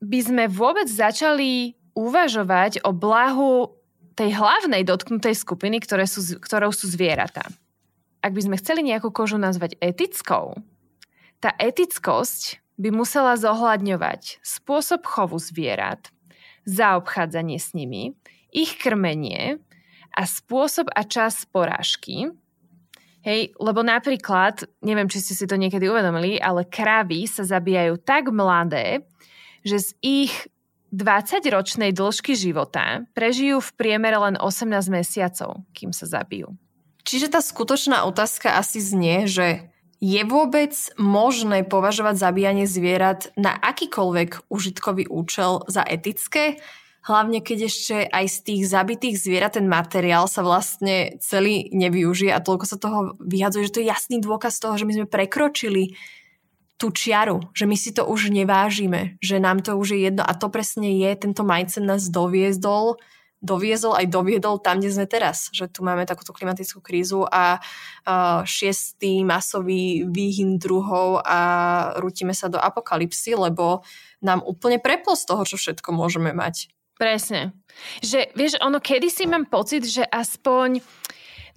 by 0.01 0.19
sme 0.25 0.43
vôbec 0.49 0.89
začali 0.89 1.77
uvažovať 1.93 2.81
o 2.81 2.89
blahu 2.89 3.77
tej 4.17 4.33
hlavnej 4.33 4.81
dotknutej 4.81 5.37
skupiny, 5.37 5.77
ktoré 5.77 6.09
sú, 6.09 6.41
ktorou 6.41 6.73
sú 6.73 6.89
zvieratá. 6.89 7.45
Ak 8.25 8.33
by 8.33 8.41
sme 8.41 8.59
chceli 8.61 8.81
nejakú 8.85 9.13
kožu 9.13 9.37
nazvať 9.37 9.77
etickou, 9.77 10.57
tá 11.41 11.53
etickosť 11.57 12.61
by 12.81 12.89
musela 12.89 13.37
zohľadňovať 13.37 14.41
spôsob 14.41 15.05
chovu 15.05 15.37
zvierat, 15.37 16.09
zaobchádzanie 16.67 17.57
s 17.57 17.73
nimi, 17.73 18.13
ich 18.51 18.77
krmenie 18.77 19.57
a 20.11 20.21
spôsob 20.27 20.91
a 20.91 21.07
čas 21.07 21.47
porážky. 21.47 22.29
Hej, 23.21 23.53
lebo 23.61 23.85
napríklad, 23.85 24.65
neviem, 24.81 25.05
či 25.05 25.21
ste 25.21 25.33
si 25.37 25.45
to 25.45 25.55
niekedy 25.55 25.85
uvedomili, 25.85 26.41
ale 26.41 26.65
kravy 26.65 27.29
sa 27.29 27.45
zabíjajú 27.45 28.01
tak 28.01 28.33
mladé, 28.33 29.05
že 29.61 29.77
z 29.77 29.89
ich 30.01 30.33
20-ročnej 30.91 31.95
dĺžky 31.95 32.35
života 32.35 33.07
prežijú 33.15 33.63
v 33.63 33.71
priemere 33.79 34.19
len 34.19 34.35
18 34.35 34.67
mesiacov, 34.91 35.63
kým 35.71 35.95
sa 35.95 36.03
zabijú. 36.09 36.51
Čiže 37.07 37.31
tá 37.31 37.39
skutočná 37.39 38.03
otázka 38.03 38.59
asi 38.59 38.83
znie, 38.83 39.25
že 39.25 39.70
je 40.01 40.21
vôbec 40.25 40.73
možné 40.97 41.61
považovať 41.61 42.17
zabíjanie 42.17 42.65
zvierat 42.65 43.29
na 43.37 43.53
akýkoľvek 43.53 44.49
užitkový 44.49 45.05
účel 45.05 45.61
za 45.69 45.85
etické? 45.85 46.57
Hlavne 47.05 47.41
keď 47.41 47.69
ešte 47.69 47.95
aj 48.09 48.25
z 48.29 48.37
tých 48.45 48.61
zabitých 48.69 49.15
zvierat 49.17 49.57
ten 49.57 49.69
materiál 49.69 50.25
sa 50.25 50.41
vlastne 50.41 51.17
celý 51.21 51.69
nevyužije 51.69 52.33
a 52.33 52.41
toľko 52.41 52.65
sa 52.65 52.77
toho 52.81 52.99
vyhadzuje, 53.21 53.69
že 53.69 53.73
to 53.77 53.81
je 53.81 53.89
jasný 53.93 54.17
dôkaz 54.21 54.57
toho, 54.57 54.73
že 54.77 54.85
my 54.89 54.93
sme 55.01 55.07
prekročili 55.09 55.97
tú 56.81 56.89
čiaru, 56.89 57.53
že 57.53 57.69
my 57.69 57.77
si 57.77 57.93
to 57.93 58.09
už 58.09 58.33
nevážime, 58.33 59.21
že 59.21 59.37
nám 59.37 59.61
to 59.61 59.77
už 59.77 59.93
je 59.93 60.09
jedno 60.09 60.25
a 60.25 60.33
to 60.33 60.49
presne 60.49 60.97
je, 60.97 61.09
tento 61.13 61.45
mindset 61.45 61.85
nás 61.85 62.09
doviezol 62.09 62.97
doviezol 63.41 63.97
aj 63.97 64.07
doviedol 64.07 64.61
tam, 64.61 64.77
kde 64.77 64.93
sme 64.93 65.09
teraz. 65.09 65.49
Že 65.49 65.73
tu 65.73 65.79
máme 65.81 66.05
takúto 66.05 66.31
klimatickú 66.31 66.79
krízu 66.79 67.25
a 67.25 67.57
uh, 67.57 68.45
šiestý 68.45 69.25
masový 69.25 70.05
výhyn 70.05 70.61
druhov 70.61 71.25
a 71.25 71.39
rútime 71.97 72.37
sa 72.37 72.47
do 72.47 72.61
apokalipsy, 72.61 73.33
lebo 73.33 73.81
nám 74.21 74.45
úplne 74.45 74.77
preplo 74.77 75.17
z 75.17 75.25
toho, 75.25 75.41
čo 75.43 75.57
všetko 75.57 75.89
môžeme 75.91 76.31
mať. 76.31 76.69
Presne. 77.01 77.57
Že, 78.05 78.29
vieš, 78.37 78.61
ono, 78.61 78.77
kedysi 78.77 79.25
mám 79.25 79.49
pocit, 79.49 79.81
že 79.89 80.05
aspoň 80.05 80.85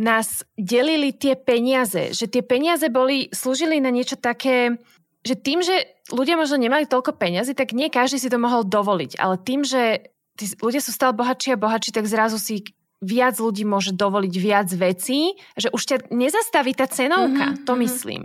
nás 0.01 0.43
delili 0.57 1.13
tie 1.13 1.37
peniaze, 1.37 2.17
že 2.17 2.27
tie 2.27 2.41
peniaze 2.41 2.89
boli, 2.89 3.29
slúžili 3.31 3.79
na 3.79 3.93
niečo 3.93 4.17
také, 4.17 4.81
že 5.21 5.37
tým, 5.37 5.61
že 5.61 6.01
ľudia 6.11 6.41
možno 6.41 6.59
nemali 6.59 6.89
toľko 6.89 7.15
peniazy, 7.15 7.53
tak 7.55 7.77
nie 7.77 7.93
každý 7.93 8.19
si 8.19 8.33
to 8.33 8.41
mohol 8.41 8.67
dovoliť, 8.67 9.21
ale 9.21 9.37
tým, 9.39 9.63
že 9.63 10.14
tí 10.39 10.45
ľudia 10.59 10.83
sú 10.83 10.91
stále 10.91 11.15
bohatší 11.15 11.55
a 11.55 11.61
bohatší, 11.61 11.91
tak 11.95 12.11
zrazu 12.11 12.39
si 12.39 12.67
viac 13.05 13.37
ľudí 13.37 13.69
môže 13.69 13.93
dovoliť 13.93 14.35
viac 14.41 14.69
vecí, 14.73 15.37
že 15.55 15.69
už 15.71 15.83
ťa 15.85 15.97
nezastaví 16.11 16.73
tá 16.73 16.89
cenovka, 16.89 17.53
mm-hmm, 17.53 17.65
to 17.69 17.73
mm-hmm. 17.77 17.85
myslím. 17.85 18.23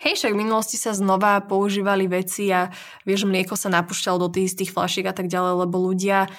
Hej, 0.00 0.16
však 0.16 0.32
v 0.32 0.40
minulosti 0.40 0.80
sa 0.80 0.96
znova 0.96 1.44
používali 1.44 2.08
veci 2.08 2.48
a 2.48 2.72
vieš, 3.04 3.28
mlieko 3.28 3.60
sa 3.60 3.68
napúšťalo 3.68 4.16
do 4.24 4.32
tých 4.32 4.56
istých 4.56 4.72
flašiek 4.72 5.04
a 5.04 5.12
tak 5.12 5.28
ďalej, 5.28 5.68
lebo 5.68 5.76
ľudia 5.92 6.32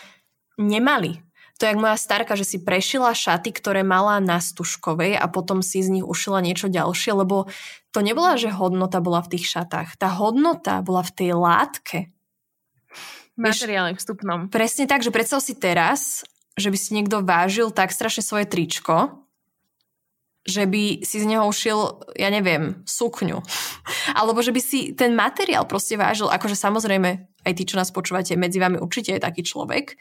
nemali. 0.58 1.22
To 1.58 1.66
je 1.66 1.74
jak 1.74 1.82
moja 1.82 1.98
starka, 1.98 2.38
že 2.38 2.46
si 2.46 2.58
prešila 2.62 3.18
šaty, 3.18 3.50
ktoré 3.50 3.82
mala 3.82 4.22
na 4.22 4.38
stužkovej 4.38 5.18
a 5.18 5.26
potom 5.26 5.66
si 5.66 5.82
z 5.82 5.90
nich 5.90 6.06
ušila 6.06 6.42
niečo 6.42 6.70
ďalšie, 6.70 7.18
lebo 7.18 7.50
to 7.90 8.06
nebola, 8.06 8.38
že 8.38 8.54
hodnota 8.54 9.02
bola 9.02 9.26
v 9.26 9.38
tých 9.38 9.50
šatách. 9.58 9.98
Tá 9.98 10.10
hodnota 10.14 10.86
bola 10.86 11.02
v 11.02 11.14
tej 11.18 11.32
látke, 11.34 12.00
materiálne 13.38 13.94
vstupnom. 13.96 14.50
Presne 14.50 14.90
tak, 14.90 15.06
že 15.06 15.14
predstav 15.14 15.40
si 15.40 15.54
teraz, 15.54 16.26
že 16.58 16.74
by 16.74 16.78
si 16.78 16.98
niekto 16.98 17.22
vážil 17.22 17.70
tak 17.70 17.94
strašne 17.94 18.26
svoje 18.26 18.50
tričko, 18.50 19.24
že 20.48 20.64
by 20.64 21.04
si 21.04 21.18
z 21.22 21.26
neho 21.28 21.44
ušiel, 21.46 22.02
ja 22.18 22.34
neviem, 22.34 22.82
sukňu. 22.88 23.44
Alebo 24.20 24.42
že 24.42 24.56
by 24.56 24.62
si 24.64 24.92
ten 24.98 25.14
materiál 25.14 25.70
proste 25.70 25.96
vážil, 26.00 26.32
akože 26.32 26.58
samozrejme, 26.58 27.10
aj 27.46 27.54
tí, 27.54 27.64
čo 27.64 27.78
nás 27.80 27.94
počúvate, 27.94 28.34
medzi 28.40 28.58
vami 28.58 28.82
určite 28.82 29.16
je 29.16 29.22
taký 29.24 29.46
človek, 29.46 29.96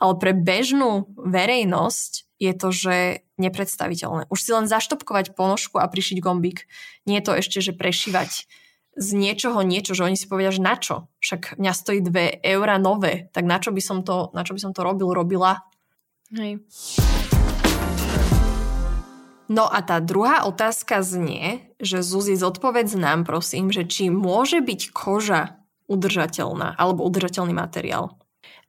ale 0.00 0.16
pre 0.16 0.32
bežnú 0.32 1.12
verejnosť 1.20 2.40
je 2.40 2.52
to, 2.56 2.68
že 2.72 2.96
nepredstaviteľné. 3.36 4.32
Už 4.32 4.40
si 4.40 4.50
len 4.56 4.64
zaštopkovať 4.64 5.36
ponožku 5.36 5.76
a 5.76 5.84
prišiť 5.84 6.24
gombík. 6.24 6.64
Nie 7.04 7.20
je 7.20 7.26
to 7.28 7.32
ešte, 7.36 7.60
že 7.60 7.76
prešívať 7.76 8.48
z 8.98 9.08
niečoho 9.14 9.62
niečo, 9.62 9.94
že 9.94 10.06
oni 10.06 10.18
si 10.18 10.26
povedia, 10.26 10.50
že 10.50 10.62
na 10.62 10.74
čo? 10.74 11.06
Však 11.22 11.60
mňa 11.62 11.72
stojí 11.74 12.00
2 12.02 12.42
eurá 12.42 12.76
nové, 12.82 13.30
tak 13.30 13.46
na 13.46 13.62
čo 13.62 13.70
by 13.70 13.82
som 13.82 14.02
to, 14.02 14.34
na 14.34 14.42
čo 14.42 14.54
by 14.54 14.60
som 14.60 14.72
to 14.74 14.82
robil, 14.82 15.14
robila? 15.14 15.62
Hej. 16.34 16.62
No 19.50 19.66
a 19.66 19.82
tá 19.82 19.98
druhá 19.98 20.46
otázka 20.46 21.02
znie, 21.02 21.74
že 21.82 22.06
Zuzi 22.06 22.38
zodpovedz 22.38 22.94
nám 22.94 23.26
prosím, 23.26 23.74
že 23.74 23.82
či 23.82 24.06
môže 24.06 24.62
byť 24.62 24.94
koža 24.94 25.58
udržateľná 25.90 26.78
alebo 26.78 27.02
udržateľný 27.02 27.50
materiál. 27.50 28.14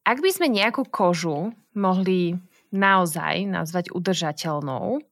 Ak 0.01 0.17
by 0.25 0.29
sme 0.33 0.49
nejakú 0.49 0.89
kožu 0.89 1.53
mohli 1.77 2.33
naozaj 2.73 3.45
nazvať 3.45 3.93
udržateľnou, 3.93 5.05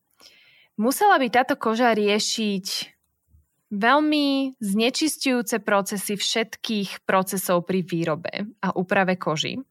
musela 0.81 1.21
by 1.21 1.27
táto 1.29 1.53
koža 1.53 1.93
riešiť 1.93 2.65
veľmi 3.69 4.57
znečistujúce 4.57 5.61
procesy 5.61 6.17
všetkých 6.17 7.05
procesov 7.05 7.69
pri 7.69 7.85
výrobe 7.85 8.49
a 8.65 8.73
úprave 8.73 9.15
kožy, 9.15 9.61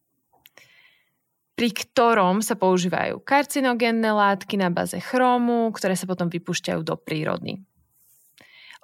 pri 1.59 1.69
ktorom 1.75 2.39
sa 2.39 2.55
používajú 2.55 3.19
karcinogénne 3.27 4.15
látky 4.15 4.55
na 4.55 4.71
baze 4.71 5.03
chromu, 5.03 5.75
ktoré 5.75 5.99
sa 5.99 6.07
potom 6.07 6.31
vypúšťajú 6.31 6.81
do 6.87 6.95
prírody. 6.95 7.59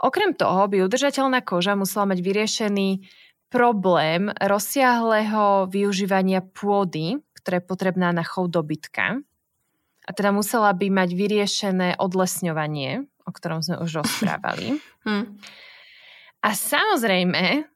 Okrem 0.03 0.35
toho 0.35 0.67
by 0.67 0.83
udržateľná 0.83 1.47
koža 1.47 1.79
musela 1.79 2.11
mať 2.11 2.19
vyriešený 2.19 3.07
problém 3.47 4.35
rozsiahleho 4.43 5.71
využívania 5.71 6.43
pôdy, 6.43 7.23
ktoré 7.39 7.63
je 7.63 7.69
potrebná 7.71 8.11
na 8.11 8.27
chov 8.27 8.51
dobytka. 8.51 9.23
A 10.05 10.11
teda 10.11 10.35
musela 10.35 10.75
by 10.75 10.91
mať 10.91 11.15
vyriešené 11.15 11.89
odlesňovanie, 12.03 13.07
o 13.25 13.31
ktorom 13.33 13.61
sme 13.65 13.81
už 13.81 14.05
rozprávali. 14.05 14.77
Hmm. 15.05 15.37
A 16.41 16.57
samozrejme, 16.57 17.69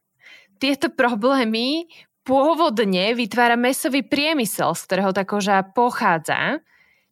tieto 0.56 0.88
problémy 0.88 1.84
pôvodne 2.24 3.12
vytvára 3.12 3.52
mesový 3.52 4.00
priemysel, 4.00 4.72
z 4.72 4.82
ktorého 4.88 5.12
tá 5.12 5.28
koža 5.28 5.60
pochádza. 5.60 6.64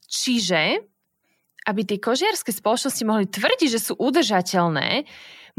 Čiže, 0.09 0.81
aby 1.69 1.81
tie 1.85 2.01
kožiarske 2.01 2.49
spoločnosti 2.49 3.05
mohli 3.05 3.29
tvrdiť, 3.29 3.69
že 3.69 3.81
sú 3.81 3.93
udržateľné, 4.01 5.05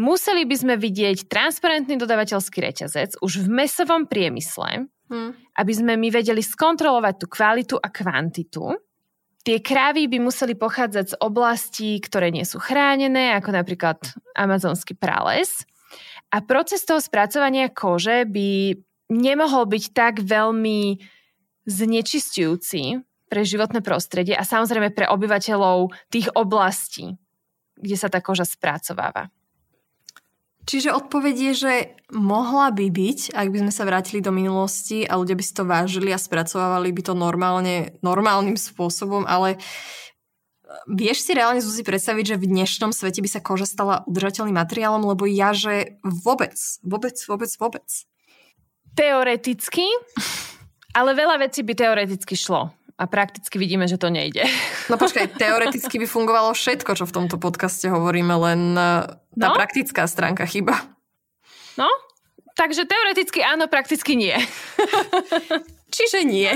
museli 0.02 0.42
by 0.50 0.56
sme 0.58 0.74
vidieť 0.78 1.30
transparentný 1.30 2.02
dodavateľský 2.02 2.66
reťazec 2.66 3.22
už 3.22 3.46
v 3.46 3.48
mesovom 3.62 4.10
priemysle, 4.10 4.90
hmm. 5.14 5.32
aby 5.54 5.74
sme 5.74 6.02
my 6.02 6.10
vedeli 6.10 6.42
skontrolovať 6.42 7.14
tú 7.22 7.26
kvalitu 7.30 7.76
a 7.78 7.94
kvantitu 7.94 8.87
Tie 9.48 9.64
krávy 9.64 10.12
by 10.12 10.20
museli 10.20 10.60
pochádzať 10.60 11.16
z 11.16 11.20
oblastí, 11.24 12.04
ktoré 12.04 12.36
nie 12.36 12.44
sú 12.44 12.60
chránené, 12.60 13.32
ako 13.32 13.56
napríklad 13.56 13.96
amazonský 14.36 14.92
prales. 14.92 15.64
A 16.36 16.44
proces 16.44 16.84
toho 16.84 17.00
spracovania 17.00 17.72
kože 17.72 18.28
by 18.28 18.76
nemohol 19.08 19.64
byť 19.72 19.84
tak 19.96 20.20
veľmi 20.20 21.00
znečistujúci 21.64 23.00
pre 23.32 23.48
životné 23.48 23.80
prostredie 23.80 24.36
a 24.36 24.44
samozrejme 24.44 24.92
pre 24.92 25.08
obyvateľov 25.08 25.96
tých 26.12 26.28
oblastí, 26.36 27.16
kde 27.80 27.96
sa 27.96 28.12
tá 28.12 28.20
koža 28.20 28.44
spracováva. 28.44 29.32
Čiže 30.68 30.92
odpoveď 30.92 31.36
je, 31.52 31.54
že 31.56 31.74
mohla 32.12 32.76
by 32.76 32.92
byť, 32.92 33.32
ak 33.32 33.48
by 33.56 33.58
sme 33.64 33.72
sa 33.72 33.88
vrátili 33.88 34.20
do 34.20 34.36
minulosti 34.36 35.08
a 35.08 35.16
ľudia 35.16 35.40
by 35.40 35.44
si 35.44 35.56
to 35.56 35.64
vážili 35.64 36.12
a 36.12 36.20
spracovávali 36.20 36.92
by 36.92 37.02
to 37.08 37.14
normálne, 37.16 37.96
normálnym 38.04 38.60
spôsobom, 38.60 39.24
ale 39.24 39.56
vieš 40.92 41.24
si 41.24 41.32
reálne 41.32 41.64
Zuzi 41.64 41.88
predstaviť, 41.88 42.36
že 42.36 42.40
v 42.40 42.52
dnešnom 42.52 42.92
svete 42.92 43.24
by 43.24 43.30
sa 43.32 43.40
koža 43.40 43.64
stala 43.64 44.04
udržateľným 44.12 44.60
materiálom, 44.60 45.08
lebo 45.08 45.24
ja, 45.24 45.56
že 45.56 45.96
vôbec, 46.04 46.60
vôbec, 46.84 47.16
vôbec, 47.16 47.52
vôbec. 47.56 47.88
Teoreticky, 48.92 49.88
ale 50.92 51.16
veľa 51.16 51.48
vecí 51.48 51.64
by 51.64 51.74
teoreticky 51.80 52.36
šlo 52.36 52.76
a 52.98 53.04
prakticky 53.06 53.62
vidíme, 53.62 53.86
že 53.86 54.02
to 54.02 54.10
nejde. 54.10 54.42
No 54.90 54.98
počkaj, 54.98 55.38
teoreticky 55.38 56.02
by 56.02 56.08
fungovalo 56.10 56.58
všetko, 56.58 56.98
čo 56.98 57.06
v 57.06 57.16
tomto 57.16 57.38
podcaste 57.38 57.86
hovoríme, 57.86 58.34
len 58.42 58.74
e, 58.74 58.92
tá 59.38 59.48
no? 59.50 59.56
praktická 59.56 60.10
stránka 60.10 60.50
chyba. 60.50 60.82
No, 61.78 61.86
takže 62.58 62.90
teoreticky 62.90 63.46
áno, 63.46 63.70
prakticky 63.70 64.18
nie. 64.18 64.34
Čiže 65.96 66.26
nie. 66.28 66.52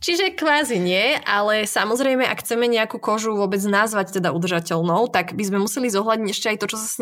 Čiže 0.00 0.34
kvázi 0.34 0.80
nie, 0.80 1.20
ale 1.22 1.68
samozrejme, 1.68 2.26
ak 2.26 2.42
chceme 2.42 2.66
nejakú 2.66 2.98
kožu 2.98 3.36
vôbec 3.36 3.60
nazvať 3.62 4.18
teda 4.18 4.34
udržateľnou, 4.34 5.12
tak 5.12 5.36
by 5.36 5.44
sme 5.46 5.62
museli 5.62 5.92
zohľadniť 5.92 6.30
ešte 6.32 6.48
aj 6.50 6.58
to, 6.58 6.66
čo 6.74 6.76
sa, 6.80 6.88
s 6.88 6.96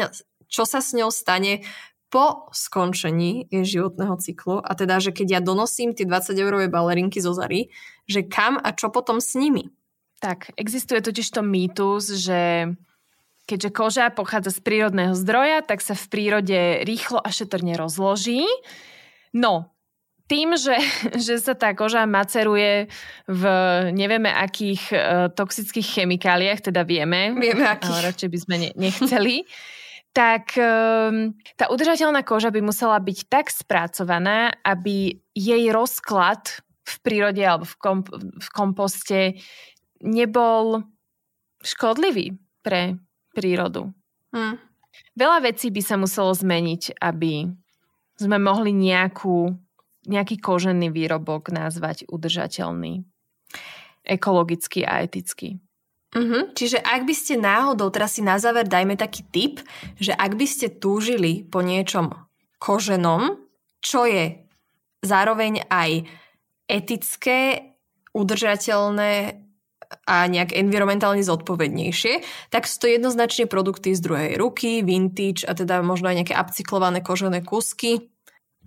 čo 0.48 0.62
sa 0.64 0.80
s 0.82 0.92
ňou 0.96 1.08
stane 1.08 1.64
po 2.08 2.48
skončení 2.56 3.52
životného 3.52 4.16
cyklu 4.16 4.64
a 4.64 4.72
teda, 4.72 4.96
že 4.96 5.12
keď 5.12 5.38
ja 5.38 5.40
donosím 5.44 5.92
tie 5.92 6.08
20 6.08 6.36
eurové 6.40 6.72
balerinky 6.72 7.20
zo 7.20 7.36
Zary, 7.36 7.68
že 8.08 8.24
kam 8.24 8.56
a 8.56 8.72
čo 8.72 8.88
potom 8.88 9.20
s 9.20 9.36
nimi? 9.36 9.68
Tak, 10.18 10.56
existuje 10.58 10.98
totiž 10.98 11.28
to 11.30 11.46
mýtus, 11.46 12.16
že 12.18 12.72
keďže 13.48 13.70
koža 13.70 14.06
pochádza 14.12 14.52
z 14.56 14.60
prírodného 14.60 15.14
zdroja, 15.16 15.64
tak 15.64 15.80
sa 15.80 15.96
v 15.96 16.04
prírode 16.10 16.60
rýchlo 16.84 17.22
a 17.22 17.32
šetrne 17.32 17.78
rozloží. 17.78 18.44
No, 19.32 19.72
tým, 20.28 20.54
že, 20.60 20.76
že 21.26 21.40
sa 21.40 21.56
tá 21.56 21.72
koža 21.72 22.04
maceruje 22.04 22.92
v 23.26 23.42
nevieme 23.96 24.28
akých 24.28 24.82
uh, 24.92 24.98
toxických 25.32 26.02
chemikáliách, 26.02 26.72
teda 26.72 26.84
vieme, 26.84 27.32
vieme 27.40 27.64
akých. 27.64 27.88
ale 27.88 28.06
radšej 28.12 28.28
by 28.28 28.38
sme 28.38 28.54
ne, 28.60 28.70
nechceli, 28.76 29.48
tak 30.18 30.58
um, 30.58 31.30
tá 31.54 31.70
udržateľná 31.70 32.26
koža 32.26 32.50
by 32.50 32.58
musela 32.58 32.98
byť 32.98 33.30
tak 33.30 33.54
spracovaná, 33.54 34.50
aby 34.66 35.14
jej 35.30 35.64
rozklad 35.70 36.58
v 36.82 36.94
prírode 37.06 37.38
alebo 37.38 37.62
v, 37.62 37.76
komp- 37.78 38.10
v 38.18 38.48
komposte 38.50 39.38
nebol 40.02 40.82
škodlivý 41.62 42.34
pre 42.66 42.98
prírodu. 43.30 43.94
Hmm. 44.34 44.58
Veľa 45.14 45.54
vecí 45.54 45.70
by 45.70 45.82
sa 45.86 45.94
muselo 45.94 46.34
zmeniť, 46.34 46.98
aby 46.98 47.46
sme 48.18 48.42
mohli 48.42 48.74
nejakú, 48.74 49.54
nejaký 50.10 50.42
kožený 50.42 50.90
výrobok 50.90 51.54
nazvať 51.54 52.10
udržateľný, 52.10 53.06
ekologický 54.02 54.82
a 54.82 55.06
etický. 55.06 55.62
Uh-huh. 56.08 56.48
Čiže 56.56 56.80
ak 56.80 57.04
by 57.04 57.14
ste 57.14 57.36
náhodou, 57.36 57.92
teraz 57.92 58.16
si 58.16 58.24
na 58.24 58.40
záver 58.40 58.64
dajme 58.64 58.96
taký 58.96 59.28
tip, 59.28 59.60
že 60.00 60.16
ak 60.16 60.40
by 60.40 60.46
ste 60.48 60.72
túžili 60.80 61.44
po 61.44 61.60
niečom 61.60 62.16
koženom, 62.56 63.36
čo 63.84 64.08
je 64.08 64.40
zároveň 65.04 65.68
aj 65.68 66.08
etické, 66.64 67.72
udržateľné 68.16 69.44
a 70.04 70.28
nejak 70.28 70.52
environmentálne 70.52 71.24
zodpovednejšie, 71.24 72.20
tak 72.52 72.68
sú 72.68 72.76
to 72.84 72.92
jednoznačne 72.92 73.48
produkty 73.48 73.96
z 73.96 74.04
druhej 74.04 74.32
ruky, 74.36 74.84
vintage 74.84 75.48
a 75.48 75.56
teda 75.56 75.80
možno 75.80 76.12
aj 76.12 76.24
nejaké 76.24 76.34
upcyklované 76.36 77.00
kožené 77.00 77.40
kusky. 77.40 78.12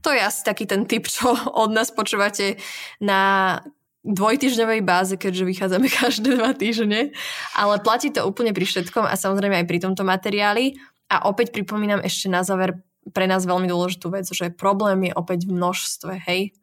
To 0.01 0.09
je 0.09 0.17
asi 0.17 0.41
taký 0.41 0.65
ten 0.65 0.89
typ, 0.89 1.05
čo 1.05 1.33
od 1.53 1.69
nás 1.69 1.93
počúvate 1.93 2.57
na 2.97 3.61
dvojtyžňovej 4.01 4.81
báze, 4.81 5.13
keďže 5.17 5.43
vychádzame 5.45 5.87
každé 6.01 6.37
dva 6.37 6.51
týždne, 6.57 7.13
ale 7.53 7.75
platí 7.81 8.09
to 8.09 8.25
úplne 8.25 8.51
pri 8.51 8.65
všetkom 8.65 9.05
a 9.05 9.13
samozrejme 9.13 9.61
aj 9.61 9.67
pri 9.69 9.79
tomto 9.81 10.01
materiáli. 10.01 10.77
A 11.11 11.27
opäť 11.27 11.51
pripomínam 11.51 11.99
ešte 11.99 12.31
na 12.31 12.39
záver 12.39 12.79
pre 13.11 13.27
nás 13.27 13.43
veľmi 13.43 13.67
dôležitú 13.67 14.13
vec, 14.13 14.29
že 14.29 14.53
problém 14.53 15.09
je 15.09 15.13
opäť 15.17 15.49
v 15.49 15.59
množstve, 15.59 16.13
hej. 16.29 16.55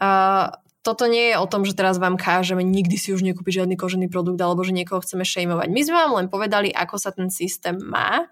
Uh, 0.00 0.48
toto 0.82 1.06
nie 1.06 1.30
je 1.30 1.36
o 1.38 1.46
tom, 1.46 1.62
že 1.62 1.78
teraz 1.78 2.02
vám 2.02 2.18
kážeme 2.18 2.66
nikdy 2.66 2.98
si 2.98 3.14
už 3.14 3.22
nekúpiť 3.22 3.62
žiadny 3.62 3.78
kožený 3.78 4.10
produkt 4.10 4.42
alebo 4.42 4.66
že 4.66 4.74
niekoho 4.74 4.98
chceme 4.98 5.22
šejmovať. 5.22 5.70
My 5.70 5.80
sme 5.86 5.94
vám 5.94 6.12
len 6.18 6.26
povedali, 6.26 6.74
ako 6.74 6.98
sa 6.98 7.14
ten 7.14 7.30
systém 7.30 7.78
má 7.78 8.26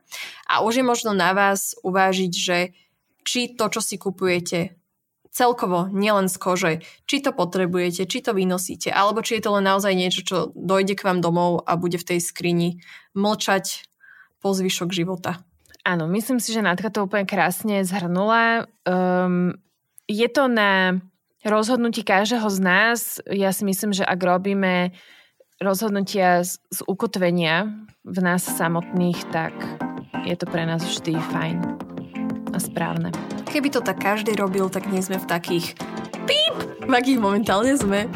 a 0.51 0.55
už 0.66 0.82
je 0.82 0.84
možno 0.84 1.14
na 1.14 1.30
vás 1.30 1.78
uvážiť, 1.86 2.32
že 2.34 2.74
či 3.22 3.55
to, 3.55 3.70
čo 3.70 3.78
si 3.78 4.03
kupujete, 4.03 4.80
celkovo, 5.31 5.87
nielen 5.91 6.26
z 6.26 6.37
kože, 6.37 6.72
či 7.07 7.22
to 7.22 7.31
potrebujete, 7.31 8.05
či 8.05 8.18
to 8.20 8.35
vynosíte, 8.35 8.91
alebo 8.91 9.22
či 9.22 9.39
je 9.39 9.43
to 9.47 9.55
len 9.55 9.64
naozaj 9.64 9.95
niečo, 9.95 10.20
čo 10.26 10.37
dojde 10.59 10.99
k 10.99 11.07
vám 11.07 11.22
domov 11.22 11.62
a 11.64 11.78
bude 11.78 11.97
v 11.97 12.09
tej 12.14 12.20
skrini 12.20 12.83
mlčať 13.14 13.87
po 14.43 14.51
zvyšok 14.51 14.91
života. 14.91 15.47
Áno, 15.87 16.05
myslím 16.12 16.43
si, 16.43 16.53
že 16.53 16.61
Natka 16.61 16.93
to 16.93 17.09
úplne 17.09 17.24
krásne 17.24 17.81
zhrnula. 17.87 18.68
Um, 18.85 19.57
je 20.05 20.28
to 20.28 20.51
na 20.51 21.01
rozhodnutí 21.41 22.05
každého 22.05 22.51
z 22.53 22.59
nás. 22.61 23.01
Ja 23.24 23.55
si 23.55 23.64
myslím, 23.64 23.97
že 23.97 24.05
ak 24.05 24.20
robíme 24.20 24.93
rozhodnutia 25.61 26.45
z, 26.45 26.61
z 26.68 26.81
ukotvenia 26.85 27.68
v 28.05 28.18
nás 28.20 28.45
samotných, 28.45 29.20
tak 29.33 29.55
je 30.28 30.37
to 30.37 30.45
pre 30.49 30.68
nás 30.68 30.85
vždy 30.85 31.16
fajn 31.33 31.59
a 32.53 32.59
správne. 32.61 33.30
Keby 33.51 33.66
to 33.74 33.82
tak 33.82 33.98
každý 33.98 34.38
robil, 34.38 34.70
tak 34.70 34.86
nie 34.86 35.03
sme 35.03 35.18
v 35.18 35.26
takých 35.26 35.74
píp, 36.22 36.55
v 36.86 36.92
akých 36.94 37.18
momentálne 37.18 37.74
sme. 37.74 38.07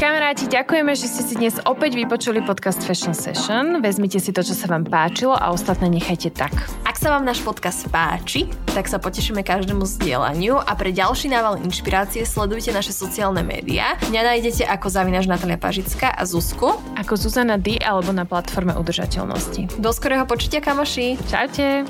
Kamaráti, 0.00 0.48
ďakujeme, 0.48 0.96
že 0.96 1.12
ste 1.12 1.22
si 1.28 1.34
dnes 1.36 1.60
opäť 1.68 1.92
vypočuli 1.92 2.40
podcast 2.40 2.80
Fashion 2.80 3.12
Session. 3.12 3.84
Vezmite 3.84 4.16
si 4.16 4.32
to, 4.32 4.40
čo 4.40 4.56
sa 4.56 4.64
vám 4.64 4.88
páčilo 4.88 5.36
a 5.36 5.52
ostatné 5.52 5.92
nechajte 5.92 6.32
tak. 6.32 6.56
Ak 6.88 6.96
sa 6.96 7.12
vám 7.12 7.28
náš 7.28 7.44
podcast 7.44 7.84
páči, 7.92 8.48
tak 8.72 8.88
sa 8.88 8.96
potešíme 8.96 9.44
každému 9.44 9.84
zdieľaniu 9.84 10.56
a 10.56 10.72
pre 10.72 10.96
ďalší 10.96 11.28
nával 11.28 11.60
inšpirácie 11.60 12.24
sledujte 12.24 12.72
naše 12.72 12.96
sociálne 12.96 13.44
médiá. 13.44 14.00
Mňa 14.08 14.22
nájdete 14.24 14.64
ako 14.72 14.88
zavinaš 14.88 15.28
Natalia 15.28 15.60
Pažická 15.60 16.16
a 16.16 16.24
Zuzku. 16.24 16.80
Ako 16.96 17.20
Zuzana 17.20 17.60
D 17.60 17.76
alebo 17.76 18.08
na 18.16 18.24
platforme 18.24 18.72
udržateľnosti. 18.72 19.76
Do 19.76 19.92
skorého 19.92 20.24
počutia, 20.24 20.64
kamoši. 20.64 21.20
Čaute. 21.28 21.84